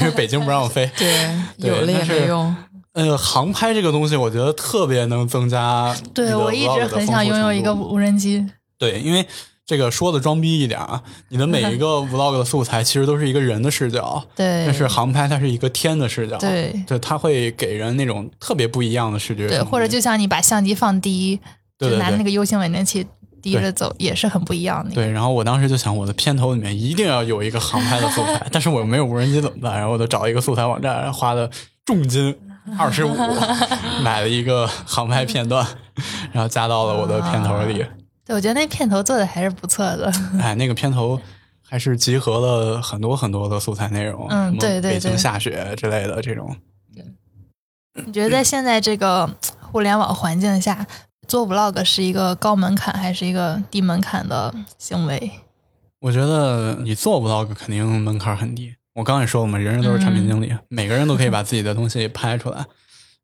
[0.00, 0.90] 因为北京不让飞。
[0.96, 2.54] 对，有了也没用。
[2.94, 5.94] 呃，航拍这个东西，我觉得特别能增加。
[6.14, 8.46] 对我一直很想拥有一个无人机。
[8.78, 9.26] 对，因为
[9.66, 14.24] 这个说的装逼一点啊，你的每一 个 vlog 的素材其实都是一个人的视角。
[14.36, 14.64] 对。
[14.64, 16.38] 但是航拍它是一个天的视角。
[16.38, 16.72] 对。
[16.86, 19.48] 就它会给人那种特别不一样的视觉。
[19.48, 21.40] 对，或者就像你把相机放低，
[21.78, 23.04] 就拿那个 U 型稳定器
[23.42, 24.94] 低着走，也是很不一样的。
[24.94, 25.10] 对。
[25.10, 29.74] 然后我当时就想，我的片头里面一定要有一个航拍的素材， 但是我又没有无人机怎么办？
[29.78, 31.50] 然后我就找一个素材网站，花了
[31.84, 32.36] 重金。
[32.78, 33.14] 二十五
[34.02, 35.66] 买了一个航拍片段，
[36.32, 37.84] 然后加到了我的片头里。
[38.24, 40.10] 对，我觉得那片头做的还是不错的。
[40.40, 41.20] 哎，那个片头
[41.62, 46.56] 还是集合了很多很多的素材内容，嗯，对对对，北京下雪之类的这种。
[48.06, 49.28] 你觉得在现在这个
[49.60, 50.86] 互联网环境下，
[51.28, 55.30] 做 vlog 是一个高门槛还是一个低门槛的行为？
[56.00, 58.74] 我觉得你做 vlog 肯定门槛很低。
[58.94, 62.64] 我刚也说我们，人人都是产品经理，每个人都可以把自己的东西拍出来。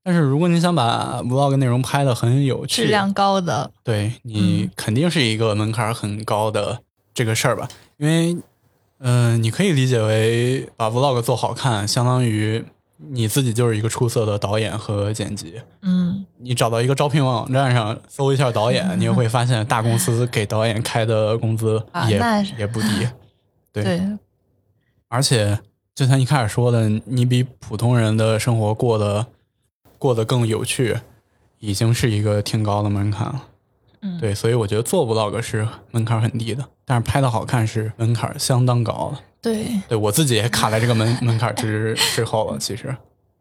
[0.02, 6.80] 但是如果你想把 vlog 内容拍的很有趣、质量高的，对你肯定是一个门槛很高的
[7.14, 7.68] 这个事儿吧？
[7.98, 8.36] 因为，
[8.98, 12.64] 嗯，你可以理解为把 vlog 做好看，相当于
[12.96, 15.60] 你自己就是一个出色的导演和剪辑。
[15.82, 22.20] 嗯，你找到一个招聘网站上搜一下导演，你会发现大公司给导演开的工资 也
[22.58, 23.06] 也不低。
[23.72, 24.00] 对。
[25.10, 25.58] 而且，
[25.92, 29.26] 就像一开始说的，你比普通人的生活过得
[29.98, 31.00] 过得更有趣，
[31.58, 33.44] 已经是一个挺高的门槛了。
[34.02, 39.20] 嗯，对，所以我觉得做 vlog 是门槛很低的，但是拍的好看是门槛相当高的。
[39.42, 42.58] 对，对我自己也卡在这个门门槛之之后了。
[42.58, 42.96] 其实，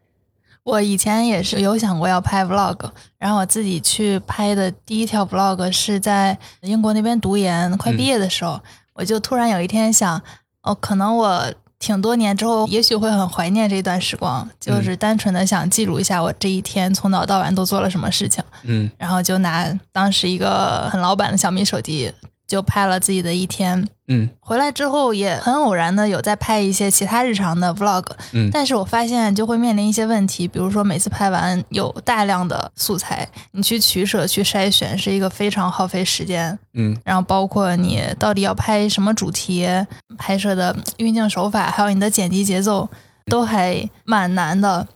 [0.65, 2.89] 我以前也是有想过要拍 vlog，
[3.19, 8.59] 然后我自己去拍的第一条 vlog 是在英国那边读研快毕业的时候，
[8.93, 10.19] 我就突然有一天想。
[10.63, 18.43] 哦，可能我挺多年之后，也许会很怀念这段时光，就是单纯的想记录一下我这一天从早到晚都做了什么事情。
[18.63, 22.11] 嗯，然后就拿当时一个很老版的小米手机。
[22.49, 39.67] 就拍了自己的一天，嗯，回来之后也很偶然的有在拍一些其他日常的 vlog，嗯，但是我发现就会面临一些问题，比如说每次拍完有大量的素材，你去取舍去筛选是一个非常耗费时间，嗯，然后包括你到底要拍什么主题，
[40.17, 42.89] 拍摄的运镜手法，还有你的剪辑节奏，
[43.27, 44.87] 都还蛮难的，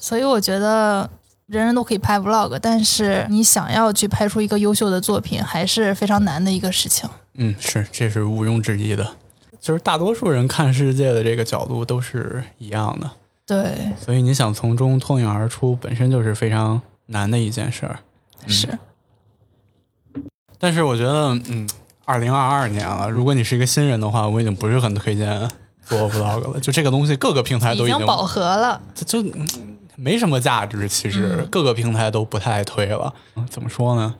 [0.00, 1.08] 所以我觉得。
[1.48, 7.08] 人人都可以拍 vlog，但是你想要去拍出一个优秀的作品，还是非常难的一个事情。
[7.36, 9.14] 嗯，是，这是毋庸置疑的。
[9.58, 13.10] 就是大多数人看世界的这个角度都是一样的。
[13.46, 13.94] 对。
[13.98, 17.98] 所以你想从中脱颖而出，本身就是非常难的一件事儿。
[18.46, 18.78] 是。
[20.58, 21.66] 但是我觉得，嗯，
[22.04, 25.48] 二零二二年了，如果你是一个新人的话，我已经不是很推荐
[25.82, 26.60] 做 vlog 了。
[26.60, 28.78] 就这个东西，各个平台都已经饱和了。
[28.94, 29.24] 就。
[30.00, 33.12] 没什么价值，其实各个平台都不太推了。
[33.50, 34.14] 怎么说呢？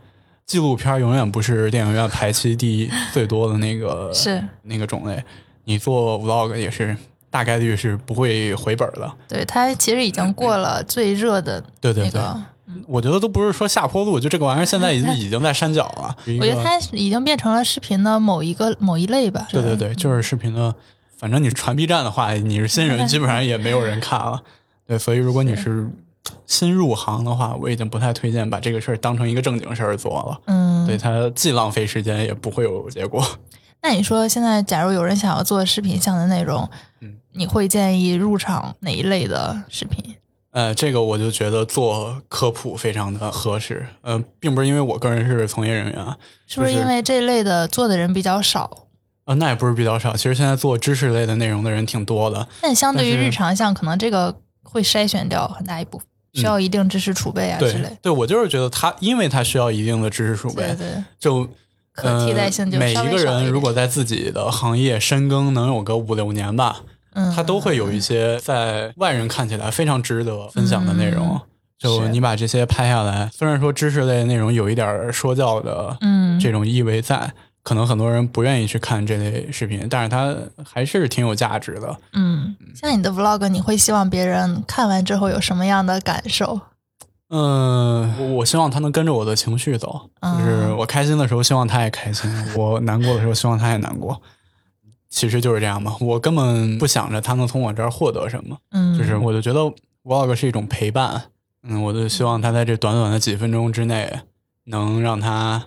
[0.45, 5.22] 纪录片永远不是电影院排期第一最多的那个 是那个种类。
[5.64, 6.97] 你做 vlog 也是
[7.31, 9.12] 大概率是不会回本的。
[9.29, 12.20] 对，它其实已经过了最热的对对对。
[12.87, 16.16] 我觉得都不是说下坡路，就这个玩意儿现在已经 已经在山脚了。
[16.41, 19.47] 我觉得它已经变成了视频的某一个某一类吧。
[19.51, 20.74] 对对对，就是视频的。
[21.18, 24.43] 反正你传 B 站的话，你是新人， 基本上也没有人看了。
[24.89, 25.86] 对，所以如果你是
[26.47, 30.41] 新入行的话，我已经不太推荐把这个事儿当成一个正经事儿做了。
[30.47, 33.22] 嗯，对，它既浪费时间，也不会有结果。
[33.82, 36.66] 那你说，现在假如有人想要做视频向的内容，
[37.01, 40.16] 嗯，你会建议入场哪一类的视频？
[40.53, 43.86] 呃，这个我就觉得做科普非常的合适。
[44.01, 46.07] 呃，并不是因为我个人是从业人员，
[46.47, 48.89] 是不是因为这类的做的人比较少？
[49.26, 52.49] 呃，那也不是比较少，其实现在做知识类的内容的人挺多的。
[52.62, 54.34] 但相对于日常像，可能这个。
[54.71, 57.89] 会筛选掉很大一部分，需要一定知识储备啊之类。
[58.03, 60.87] 对，我就是觉得他，因为他需要一定的知识储备，对，
[61.19, 61.49] 就
[61.93, 66.83] 可替代性就每一个人如果在自己的行业深耕能有个五六年吧，
[67.14, 71.41] 嗯，他都会有一些在外人看起来非常值得分享的内容。
[71.79, 77.33] 就你把这些拍下来，虽然说知识类内容有一点说教的，嗯，这种意味在。
[77.62, 80.34] 可能很多人不愿意去看这类视频，但是它
[80.64, 81.96] 还是挺有价值的。
[82.12, 86.61] 嗯，像你的 vlog，你会希望别人看完之后有什么样的感受？
[87.30, 94.18] 嗯，我我希望他能跟着我的情绪走，就是我开心的时候希望他也开心，我难过的时候希望他也难过。
[95.11, 99.61] 其实就是这样嘛，我根本不想着他能从我这儿获得什么，嗯，就是我就觉得
[100.04, 101.24] vlog 是一种陪伴，
[101.62, 104.20] 嗯，我就希望他在这短短的几分钟之内
[104.64, 105.66] 能让他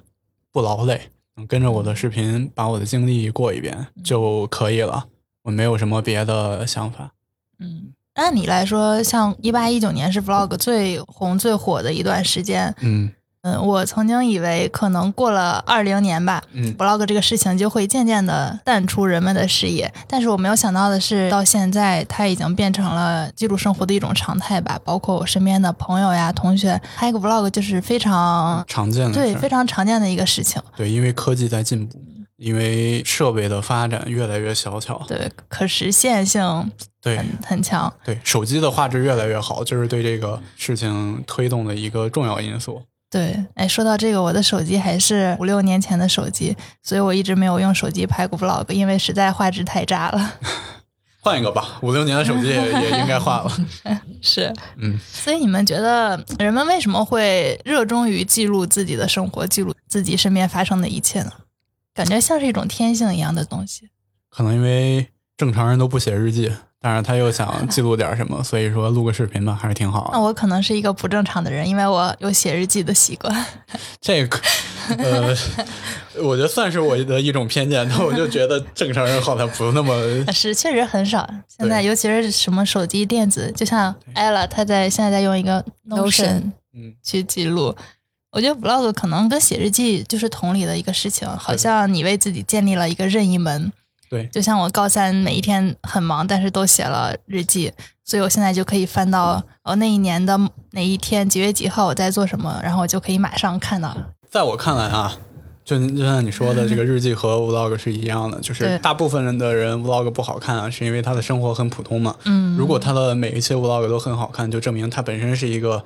[0.51, 5.05] 不劳累，能跟着我的视频把我的经历过一遍就可以了，
[5.43, 7.11] 我没有什么别的想法。
[7.59, 13.11] 嗯，按你来说，像一八一九年是 vlog 最红最火的一段时间，嗯。
[13.43, 19.91] 嗯，我曾经以为可能过了二零年吧，嗯，vlog 这个事情就会渐渐的淡出人们的视野。
[20.07, 24.79] 但是我没有想到的是，到现在它已经变成了记录生活的一种常态吧。
[24.83, 30.61] 包括我身边的朋友呀、同学，拍个 vlog 就是非常常见的，对，非常常见的一个事情。
[30.75, 31.99] 对，因为科技在进步，
[32.37, 36.71] 因为设备的发展越来越小巧，对，可实现性
[37.01, 37.91] 对很很强。
[38.05, 42.79] 对，手机的画质越来越好，就是对这个事情推动的一个重要因素。
[43.11, 50.39] 对，哎，说到这个，我的手机还是五六年前的手机，所以我一直没有用手机拍过 vlog，因为实在画质太渣了。
[51.19, 53.51] 换一个吧，五六年的手机也也应该换了。
[54.23, 54.97] 是，嗯。
[55.11, 61.31] 所以你们觉得人们为什么会热衷于记录自己的生活，记录自己身边发生的一切呢？
[61.93, 63.89] 感觉像是一种天性一样的东西。
[64.29, 66.49] 可能因为正常人都不写日记。
[66.83, 70.09] 但是他又想记录点什么，所以说录个视频吧，还是挺好。
[70.11, 73.45] 那我可能是一个不正常的人，因为我有写日记的习惯。
[74.01, 74.39] 这个，
[74.97, 75.35] 呃，
[76.23, 79.93] 我觉得算是我的一种偏见，但我就觉得正常人好像不那么
[80.33, 81.29] 是，确实很少。
[81.47, 87.75] 现在尤其是什么手机电子，就像 ella，他在现在在用一个 Notion，嗯，去记录。
[88.31, 93.71] 我觉得 vlog 可能跟写日记就是同理的一个事情，好像你为自己建立了一个任意门。
[94.11, 97.71] 对，就像我高三每一天很忙，但是都写了日记，
[98.03, 100.37] 所以我现在就可以翻到哦那一年的
[100.71, 103.95] 哪一天几月几号我在做什么，然后我就可以马上看到。
[104.29, 105.17] 在我看来啊，
[105.63, 112.13] 就就像你说的，这个日记和 vlog 是一样的，就是大部分人的人 vlog 不好看啊，是因为他的生活很普通嘛。
[112.25, 115.81] 嗯，如果他的每一期 vlog 都很好看，就证明他本身是一个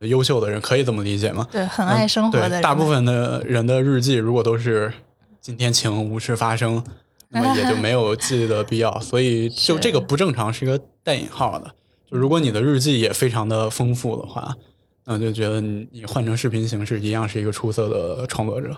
[0.00, 1.46] 优秀的人，可以这么理解吗？
[1.52, 2.60] 对，很爱生活的人。
[2.60, 4.92] 大部分的人的日记如果都是
[5.40, 6.82] 今天晴无事发生。
[7.30, 11.74] 那么也就 没有记的必要，所以就这个不正常是一个带引号的。
[12.10, 14.54] 就如果你的日记也非常的丰富的话，
[15.06, 18.76] 那就觉得你你换成视频形式一样是一个出色的创作者。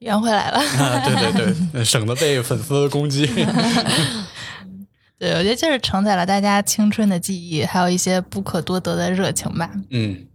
[0.00, 3.26] 圆回来了 啊，对对对，省得被粉丝攻击。
[5.18, 9.68] 对，我觉得就是承载了大家青春的记忆，还有一些不可多得的热情吧。
[9.90, 10.26] 嗯，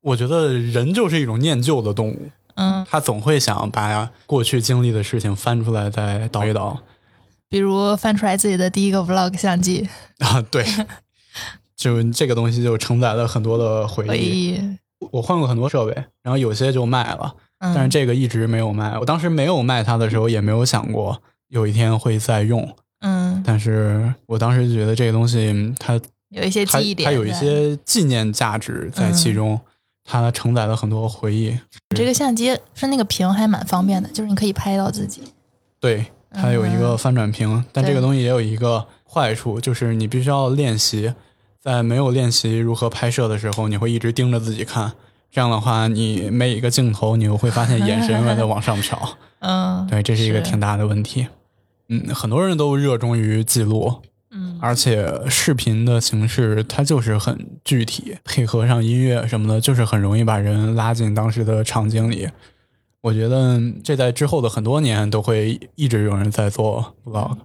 [0.00, 2.30] 我觉得人就是一种念旧的动物。
[2.56, 6.78] 嗯，他总会想把过去经历的事情翻出来再倒一倒，
[7.48, 9.88] 比如翻出来自己的第一个 vlog 相机
[10.18, 10.64] 啊，对，
[11.76, 14.60] 就这个东西就承载了很多的回忆。
[15.12, 15.92] 我换过很多设备，
[16.22, 18.98] 然后有些就卖了，但是这个一直没有卖。
[18.98, 22.76] 我当时没有卖它的时候，也没有想过有一天会再用。
[23.00, 25.98] 嗯，但是我当时就觉得这个东西它
[26.28, 29.58] 有一些记忆点，它有一些纪念价值在其中。
[30.10, 31.56] 它承载了很多回忆。
[31.94, 35.22] 这个相机是那个屏还蛮方便的，就是你可以拍到自己。
[35.78, 41.14] 对，它有一个翻转屏，但这个东西也有一个坏处，就是你必须要练习。
[41.62, 44.92] 在没有练习如何拍摄的时候，你会一直盯着自己看。
[45.30, 48.96] 这样的话，你每一个镜头，你又会发现眼神在往上瞟。
[49.40, 51.28] 嗯，对，这是一个挺大的问题。
[51.88, 54.00] 嗯，很多人都热衷于记录。
[54.32, 62.28] 嗯，而且视频的形式它就是很具体，配合上音乐什么的，就是很容易把人拉进当时的场景里。
[63.00, 67.38] 我觉得这在之后的很多年都会一直有人在做 vlog。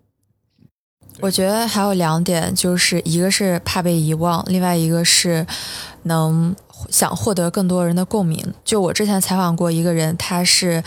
[1.22, 5.48] 我觉得还有两点，就是一个是怕被遗忘，另外一个是
[6.04, 6.56] 能
[6.90, 8.54] 想获得更多人的共鸣。
[8.64, 10.84] 就我之前采访过一个人，他是。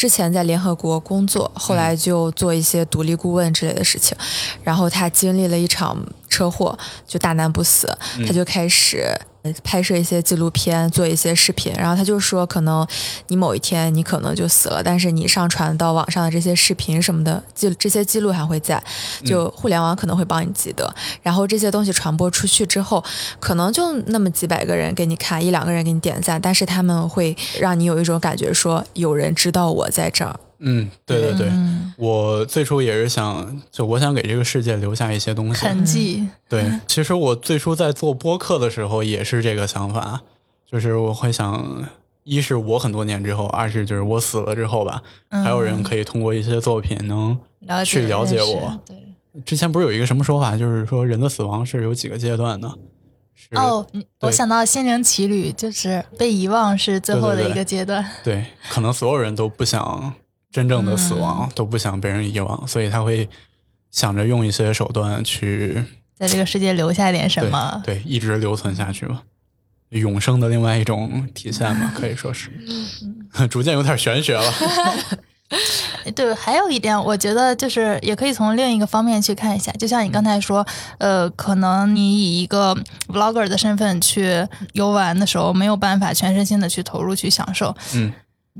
[0.00, 4.16] 之前在联合国工作，后来就做一些独立顾问之类的事情，
[4.64, 5.94] 然后他经历了一场
[6.26, 7.86] 车祸，就大难不死，
[8.26, 9.14] 他就开始。
[9.64, 12.86] 拍摄一些纪录片，做一些视频，然后他就说，可能
[13.28, 18.82] 你某一天你可能就死了，但是你上传到网上的这些视频什么的记这些记录还会在，
[19.24, 20.92] 就互联网可能会帮你记得。
[21.22, 23.02] 然后这些东西传播出去之后，
[23.38, 30.38] 可能就那么几百个人给你看，一两个人给你点赞，但是他们会让你有一种感觉，说有人知道我在这儿。
[30.60, 31.52] 嗯，对对对，
[31.96, 35.66] 我最初也是想，就我想给这个世界留下一些东西。
[35.66, 36.28] 痕迹。
[36.48, 40.20] 对，其实我最初在做播客的时候也是这个想法，
[40.70, 41.88] 就是我会想，
[42.24, 47.38] 一是我很多年之后，二是就是我死了之后吧，还有人可以通过一些作品能
[47.84, 48.78] 去了解我。
[48.84, 52.70] 对，之前不是有一个什么说法，就是说人的死亡是有几个阶段的，
[53.52, 53.86] 哦，
[54.20, 58.04] 我想到《心灵奇旅》，就是被遗忘是最后的一个阶段。
[58.22, 60.12] 对，可能所有人都不想
[60.52, 63.28] 真正的死亡，都不想被人遗忘，所以他会
[63.90, 65.84] 想着用一些手段去
[66.16, 69.22] 在这个世界留下点什么，对，一直留存下去吧。
[69.90, 72.50] 永生的另外一种体现嘛，可以说是，
[73.50, 74.52] 逐渐有点玄学了。
[76.14, 80.64] 对，还有一点，我觉得就是也可以从另一个方面去看一下，就像你刚才说，
[80.98, 82.72] 呃，可能你以一个
[83.08, 87.74] vlogger 的身份去游玩的时候，没有办法全身心的去投入去享受。
[87.94, 88.12] 嗯。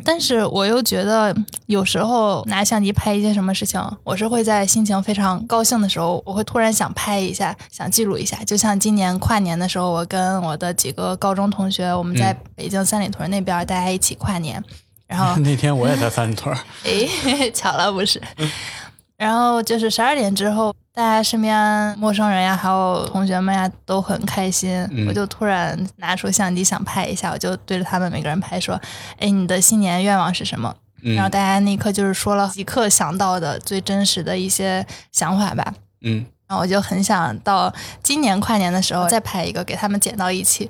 [0.04, 1.34] 但是我又觉得，
[1.66, 8.42] 有时候拿相机拍一些什么事情，我是会在心情非常高兴的时候，我会突然想拍一下，想记录一下。
[8.44, 14.62] 就像今年跨年的时候，我跟我的几个高中同学，我们在北京三里屯那边，大家一起跨年。
[15.06, 16.56] 然后 那天我也在三里屯。
[16.86, 18.22] 哎，巧了不是？
[19.20, 20.74] 然后就是十二点之后。
[20.92, 24.84] 大家身边陌生人呀，还有同学们呀，都很开心。
[25.08, 28.78] 我就突然拿出相机想拍一下，我就对着他们每个人拍，说
[29.18, 35.72] ：“哎，你的新年愿望是什么？”然后大家那一刻就是说了即刻想到的最真实的一些想法吧。
[36.02, 40.68] 嗯，然后我就很想到今年跨年的时候再拍一个，给他们剪到一起。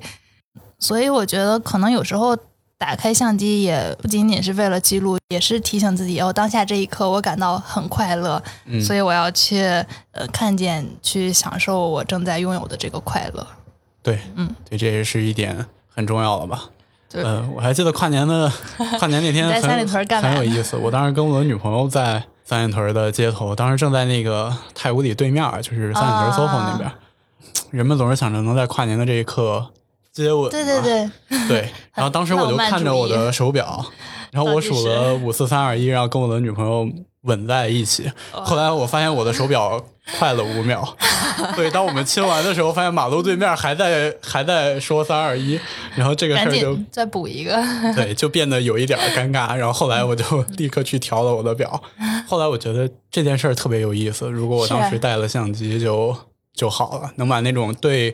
[0.77, 2.37] 所以我觉得可能有时候。
[2.81, 8.41] 打开相机也不仅仅是为了记录，也是提醒自己哦，当下这一刻我感到很快乐，
[8.83, 9.61] 所以我要去
[10.13, 13.45] 呃看见、去享受我正在拥有的这个快乐。
[14.01, 15.63] 对，嗯，对，这也是一点
[15.93, 16.63] 很重要的吧？
[17.13, 18.51] 呃，我还记得跨年的
[18.97, 20.75] 跨年那天在三里屯干很有意思。
[20.75, 26.91] 我当时跟我的女朋友在三里屯的街头，当时正在那个太古里对面，就是三里屯 SOHO 那边。
[27.69, 29.69] 人们总是想着能在跨年的这一刻。
[30.13, 31.09] 接吻，对对对
[31.47, 33.85] 对， 然后当时我就看着我的手表，
[34.31, 36.87] 然后我数了五四三二一，然后跟我的女朋友
[37.21, 38.11] 吻在一起。
[38.31, 39.81] 后来我发现我的手表
[40.17, 40.83] 快了五秒，
[41.55, 45.57] 所以当我们亲完的时候，发现马路对面还在还在说三二一，
[45.95, 47.55] 然后这个事儿就再补一个，
[47.95, 49.55] 对，就变得有一点尴尬。
[49.55, 51.81] 然后后来我就立刻去调了我的表。
[52.27, 56.15] 后来我觉得这件事儿特别有意思，如果我当时带了相机就
[56.53, 58.13] 就好了，能把那种对。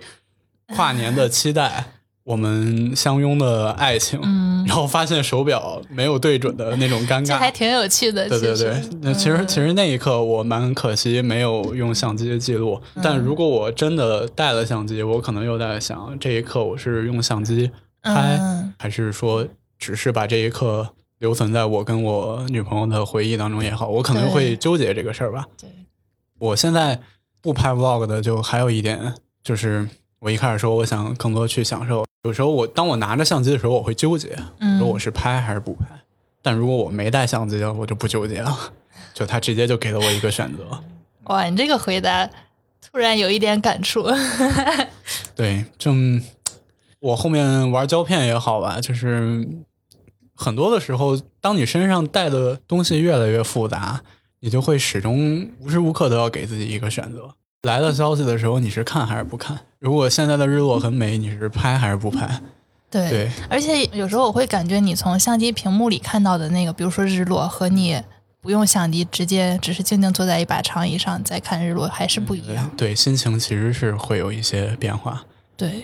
[0.75, 1.85] 跨年的期待，
[2.23, 4.19] 我们相拥的爱情，
[4.67, 8.27] 然后发现手表没有对准的那种尴尬，还挺有趣的。
[8.27, 18.37] 对对对，那其实其实那一刻我蛮可惜没有用相机记录，但如果我真的带了相机，我可能又在想，这一刻我是用相机拍，
[18.77, 19.47] 还是说
[19.79, 20.89] 只是把这一刻
[21.19, 25.45] 留存在我跟我女朋友的回忆当中也好，我可能会纠结这个事儿吧。
[25.57, 25.69] 对，
[26.39, 26.99] 我现在
[27.41, 29.87] 不拍 vlog 的，就还有一点就是。
[30.19, 34.35] 我一开始说我想更多去享受，有时候我当我拿着相机的时候，我会纠结，
[34.79, 35.85] 说我是拍还是不拍。
[36.41, 38.57] 但如果我没带相机，我就不纠结了，
[39.13, 40.81] 就他直接就给了我一个选择。
[41.25, 42.27] 哇，你这个回答
[42.81, 44.07] 突然有一点感触。
[45.35, 45.93] 对，就
[46.99, 49.47] 我后面玩胶片也好吧，就是
[50.33, 54.01] 很多的时候，当你身上带的东西越来越复杂，
[54.39, 57.35] 你就会始终无时无刻都要给自己一个选择。
[57.67, 59.59] 来了消息的时候，你是看还是不看？
[59.79, 62.41] 如果现在的日落很美，你是拍还是不拍？
[62.89, 68.01] 对，而且有时候我会感觉，你从相机屏幕里看到的那个，比如说日落，和你
[68.39, 72.71] 不用相机，直接只是静静坐在一把长椅上再看日落，还是不一样。
[72.77, 75.21] 对，心情其实是会有一些变化。
[75.57, 75.83] 对，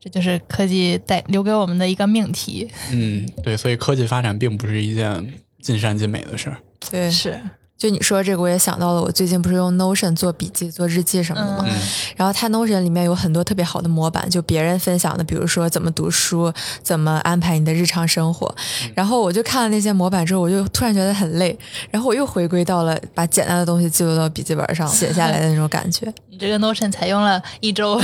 [0.00, 2.70] 这就是科技带留给我们的一个命题。
[2.90, 6.56] 嗯，对，所以科技发展并不是一件尽善尽美的事儿。
[6.90, 7.38] 对，是。
[7.80, 9.00] 就你说这个，我也想到了。
[9.00, 11.66] 我最近不是用 Notion 做笔记、做日记什么的吗？
[12.14, 16.52] 然后它 Notion 里面有很多特别好的模板，就别人分享的，比如说怎么读书、
[16.82, 18.54] 怎么安排你的日常生活。
[18.94, 21.58] 然后我就看了那些模板之后，我就突然觉得很累。
[21.90, 26.12] 然后我又回归到了把简单的东西记录到笔记本上写下来的那种感觉。
[26.28, 27.98] 你这个 Notion 才用了一周。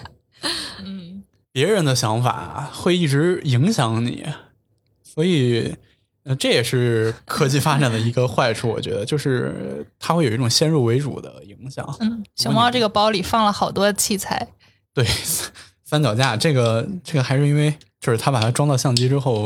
[0.82, 1.22] 嗯，
[1.52, 4.24] 别人的想法会一直影响你，
[5.02, 5.76] 所以。
[6.26, 11.86] 那这也是科技发展的一个坏处，我觉得就是它会有一种先入为主的影响。
[12.00, 14.48] 嗯，熊猫这个包里放了好多器材。
[14.94, 15.06] 对，
[15.84, 19.42] 三脚架这个这个还是因为就是他把它装到相机之后，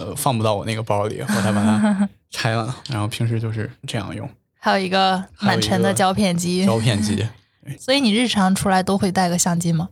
[0.00, 2.74] 呃，放不到我那个包里，我才把它 拆了。
[2.88, 4.26] 然后平时就是这样用。
[4.58, 6.64] 还有一个满沉的胶片机。
[6.64, 7.26] 胶片机。
[7.78, 9.90] 所以你日常出来都会带个相机吗？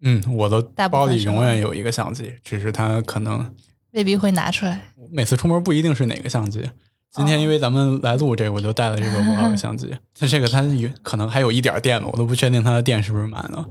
[0.00, 3.54] 嗯，我的包里永远有一个相机，只是它可能。
[3.92, 4.80] 未必会拿出来。
[5.10, 6.68] 每次出门不一定是哪个相机。
[7.12, 9.92] 今天因为咱们来录这个，我就带了这个五号相机。
[10.16, 13.64] 它这个它有可能还有一点电吧，我都不确定它的电是不是满的。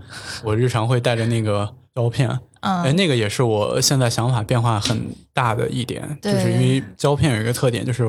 [0.43, 8.05] 我日常会带着那个胶片，哎，那个也是我现在想法变化很大的一点，就是因为胶片有一个特点，就是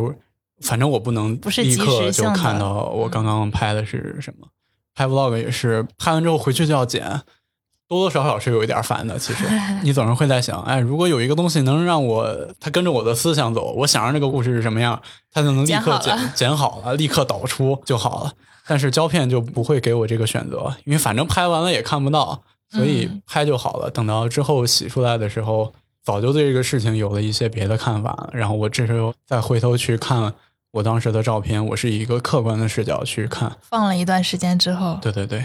[0.63, 4.49] 反正我不能立刻就看到我刚刚拍的是什么。
[4.97, 7.23] 拍 vlog 也是，拍完之后回去就要剪，
[7.91, 9.19] 多多少少是有一点烦的。
[9.19, 9.45] 其实
[9.83, 12.25] 你总是会在想，哎，如果有一个东西能让我
[12.61, 15.03] 它跟着我的思想走，我想让这个故事是什么样，
[15.33, 18.33] 它就能立刻剪剪 好了，立刻导出就好了。
[18.69, 22.41] 但是胶片就不会给我这个选择，因为反正拍完了也看不到，
[22.71, 23.91] 所以拍就好了。
[23.91, 25.73] 等到之后洗出来的时候，
[26.05, 28.31] 早就对这个事情有了一些别的看法了。
[28.33, 30.33] 然后我这时候再回头去看
[30.71, 33.51] 我当时的照片，我是以一个客观的视角去看。
[33.69, 35.45] 放了一段时间之后，对对对，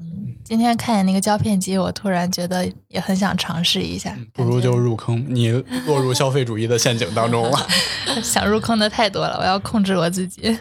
[0.00, 4.16] 嗯，今天看见那个胶片机，我突然觉得也很想尝试一下。
[4.32, 5.50] 不如就入坑，你
[5.86, 7.68] 落入消费主义的陷阱当中了。
[8.24, 10.58] 想入坑的太多了，我要控制我自己。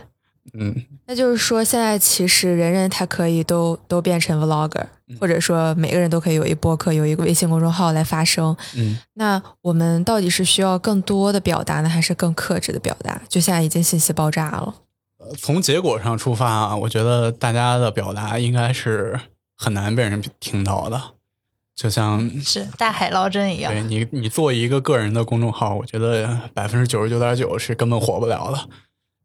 [0.53, 0.75] 嗯，
[1.05, 4.83] 那就是说，现在其实人人他可以都都变成 vlogger，
[5.19, 8.55] 或者说每个人都可以有一博客，有一个微信公众号来发声。
[8.75, 13.21] 嗯，那我们到底是需要更多的表达呢，还是更克制的表达？
[13.29, 14.73] 就现在已经信息爆炸了。
[15.37, 19.19] 从结果上出发啊，我觉得大家的表达应该是
[19.57, 21.01] 很难被人听到的，
[21.75, 23.71] 就像是大海捞针一样。
[23.71, 28.69] 对你，你做一个个人的公众号，我觉得百分之九十九点九是根本火不了的。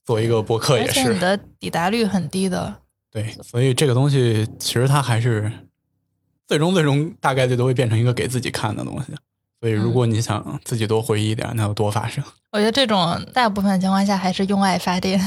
[0.05, 2.77] 做一个博客也是，你的抵达率很低的。
[3.11, 5.51] 对，所以这个东西其实它还是
[6.47, 9.15] 最终最终大概率都会变成一个给自己看的东西。
[9.61, 12.23] 所以如果你想自己多回忆一点，那就多发声。
[12.53, 15.19] 我觉得这种大部分情况下还是用爱发电，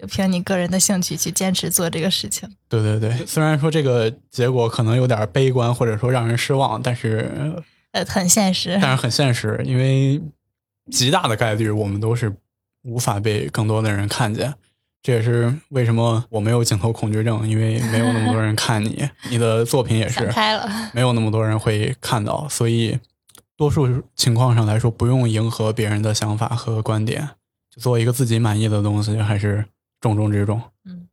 [0.00, 2.48] 就凭你个人的兴趣去坚持做这个事情。
[2.68, 7.30] 对对对，虽然说这个结果可能有点悲观，或者说让人失望，但是
[7.92, 10.20] 呃很现实，但是很现实，因为
[10.90, 12.34] 极大的概率我们都是。
[12.82, 14.54] 无法被更多的人看见，
[15.02, 22.98] 这也是为什么我没有镜头恐惧症，因为没有那么多人看你， 你的作品也是开了，没有那么多人会看到，所以
[23.54, 27.28] 多数情况上来说，不用迎合别人的想法和观点，
[27.68, 29.66] 就做一个自己满意的东西，还是
[30.00, 30.60] 重中之重。
[30.84, 31.08] 嗯，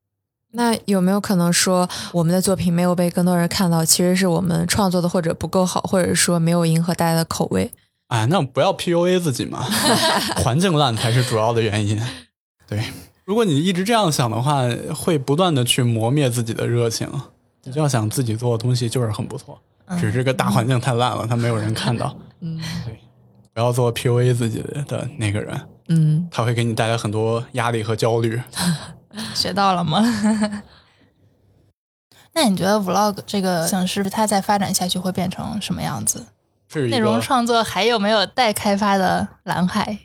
[0.51, 7.71] 那有没有可能说，我们的作品没有被更多人看到，其实是我们创作的或者不够好，或者说没有迎合大家的口味？
[8.07, 9.61] 哎，那不要 PUA 自己嘛，
[10.41, 12.01] 环境烂才是主要的原因。
[12.65, 12.81] 对，
[13.25, 14.61] 如果你一直这样想的话，
[14.95, 17.09] 会不断的去磨灭自己的热情。
[17.63, 19.59] 你就要想自己做的东西就是很不错，
[19.99, 22.15] 只是个大环境太烂了，他没有人看到。
[22.39, 22.97] 嗯，对，
[23.53, 25.59] 不要做 PUA 自己的那个人。
[25.87, 28.41] 嗯，他会给你带来很多压力和焦虑。
[29.33, 30.01] 学到了吗？
[32.33, 36.25] 那你觉得 Vlog 这个形式，它再发展下去会变成什么样子？
[36.89, 39.97] 内容创作还有没有待开发的蓝海？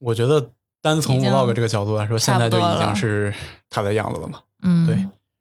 [0.00, 0.50] 我觉得
[0.82, 3.32] 单从 vlog 这个角度来说，现在就已经是
[3.70, 4.40] 它的样子了嘛。
[4.62, 4.96] 嗯，对。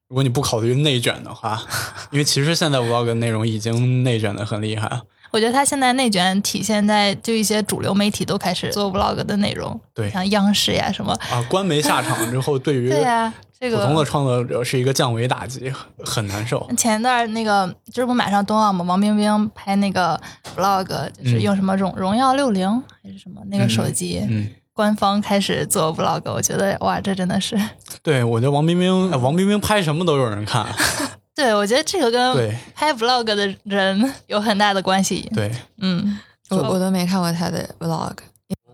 [0.09, 1.61] 如果你不考虑内卷的话，
[2.11, 5.01] 因为其实现在 vlog 内容已经内卷的很厉害。
[5.31, 13.33] 我觉得他现在内卷体现在就一些主流媒体都开始做 vlog 的内容，对，像央视呀什么啊，官媒下场之后，对于 对呀。
[13.59, 15.73] 这个普通的创作者是一个降维打击，
[16.05, 16.69] 很难受。
[16.77, 20.19] 前一段那个就是不马上冬奥嘛，王冰冰拍那个
[20.55, 20.85] vlog，
[21.23, 22.69] 就是用什么荣荣耀六零
[23.01, 27.59] 还是什么那个手机，嗯，官方开始做 vlog，我觉得哇，这真的是。
[28.03, 30.67] 对，我觉得王冰冰，王冰冰拍什么都有人看。
[31.37, 35.31] 对，我觉得这个跟拍 vlog 的人有很大的关系。
[35.33, 36.19] 对，嗯，
[36.49, 38.17] 我我都没看过他的 vlog，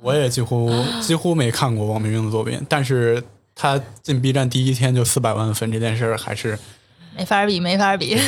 [0.01, 3.23] 我也几乎 几乎没看过王明明的作品，但是。
[3.55, 6.57] 他进 B 站第一天就四百万粉这件事儿还是
[7.15, 8.19] 没法比，没法比。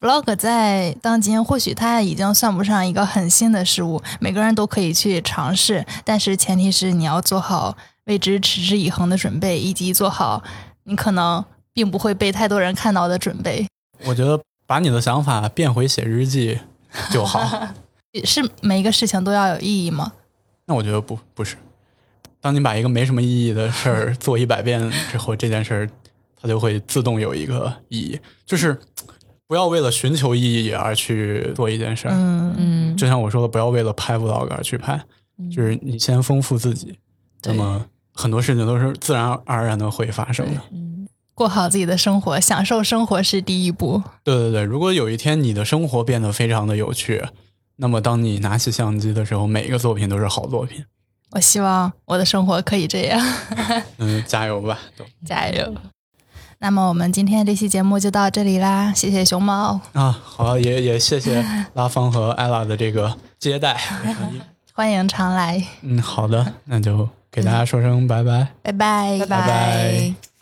[0.00, 7.76] Vlog 在当今或许它已经算不上一个很新的事物，每个人都可以去尝试，但是前提是你要做好
[8.06, 10.42] 为之持之以恒的准备，以及做好
[10.82, 11.44] 你可能
[11.74, 13.66] 并不会被太多人看到的准备。
[14.06, 16.58] 我觉得把你的想法变回写日记
[17.10, 17.68] 就好。
[18.24, 20.12] 是每一个事情都要有意义吗？
[20.66, 21.56] 那我觉得不不是。
[22.40, 25.90] 当你把一个没什么意义的事儿做一百遍之后，这件事儿
[26.40, 28.20] 它就会自动有一个意义。
[28.46, 28.78] 就是
[29.48, 32.14] 不要为了寻求意义而去做一件事儿。
[32.14, 35.02] 嗯嗯，就像我说的，不要为了拍 vlog 而去拍。
[35.50, 36.96] 就是你先丰富自己，
[37.42, 40.60] 那么很多事情都是自然而然的会发生的。
[40.70, 40.93] 嗯，
[41.34, 44.02] 过好自己的生活，享受生活是第一步。
[44.22, 47.24] 对对对，如果有一天你的生活变得非常的有趣，
[47.76, 50.84] 那么当你拿起相机的时候，每一个作品都是好作品。
[51.32, 53.20] 我希望我的生活可以这样。
[53.98, 54.78] 嗯，加油吧，
[55.26, 55.74] 加油。
[56.60, 61.44] 那么我们今天这期节目就到这里啦，谢谢熊猫啊，好，也也谢谢
[61.74, 63.76] 拉芳和艾拉的这个接待，
[64.72, 65.62] 欢迎常来。
[65.82, 70.33] 嗯，好的，那就给大家说声拜拜，拜拜，拜拜。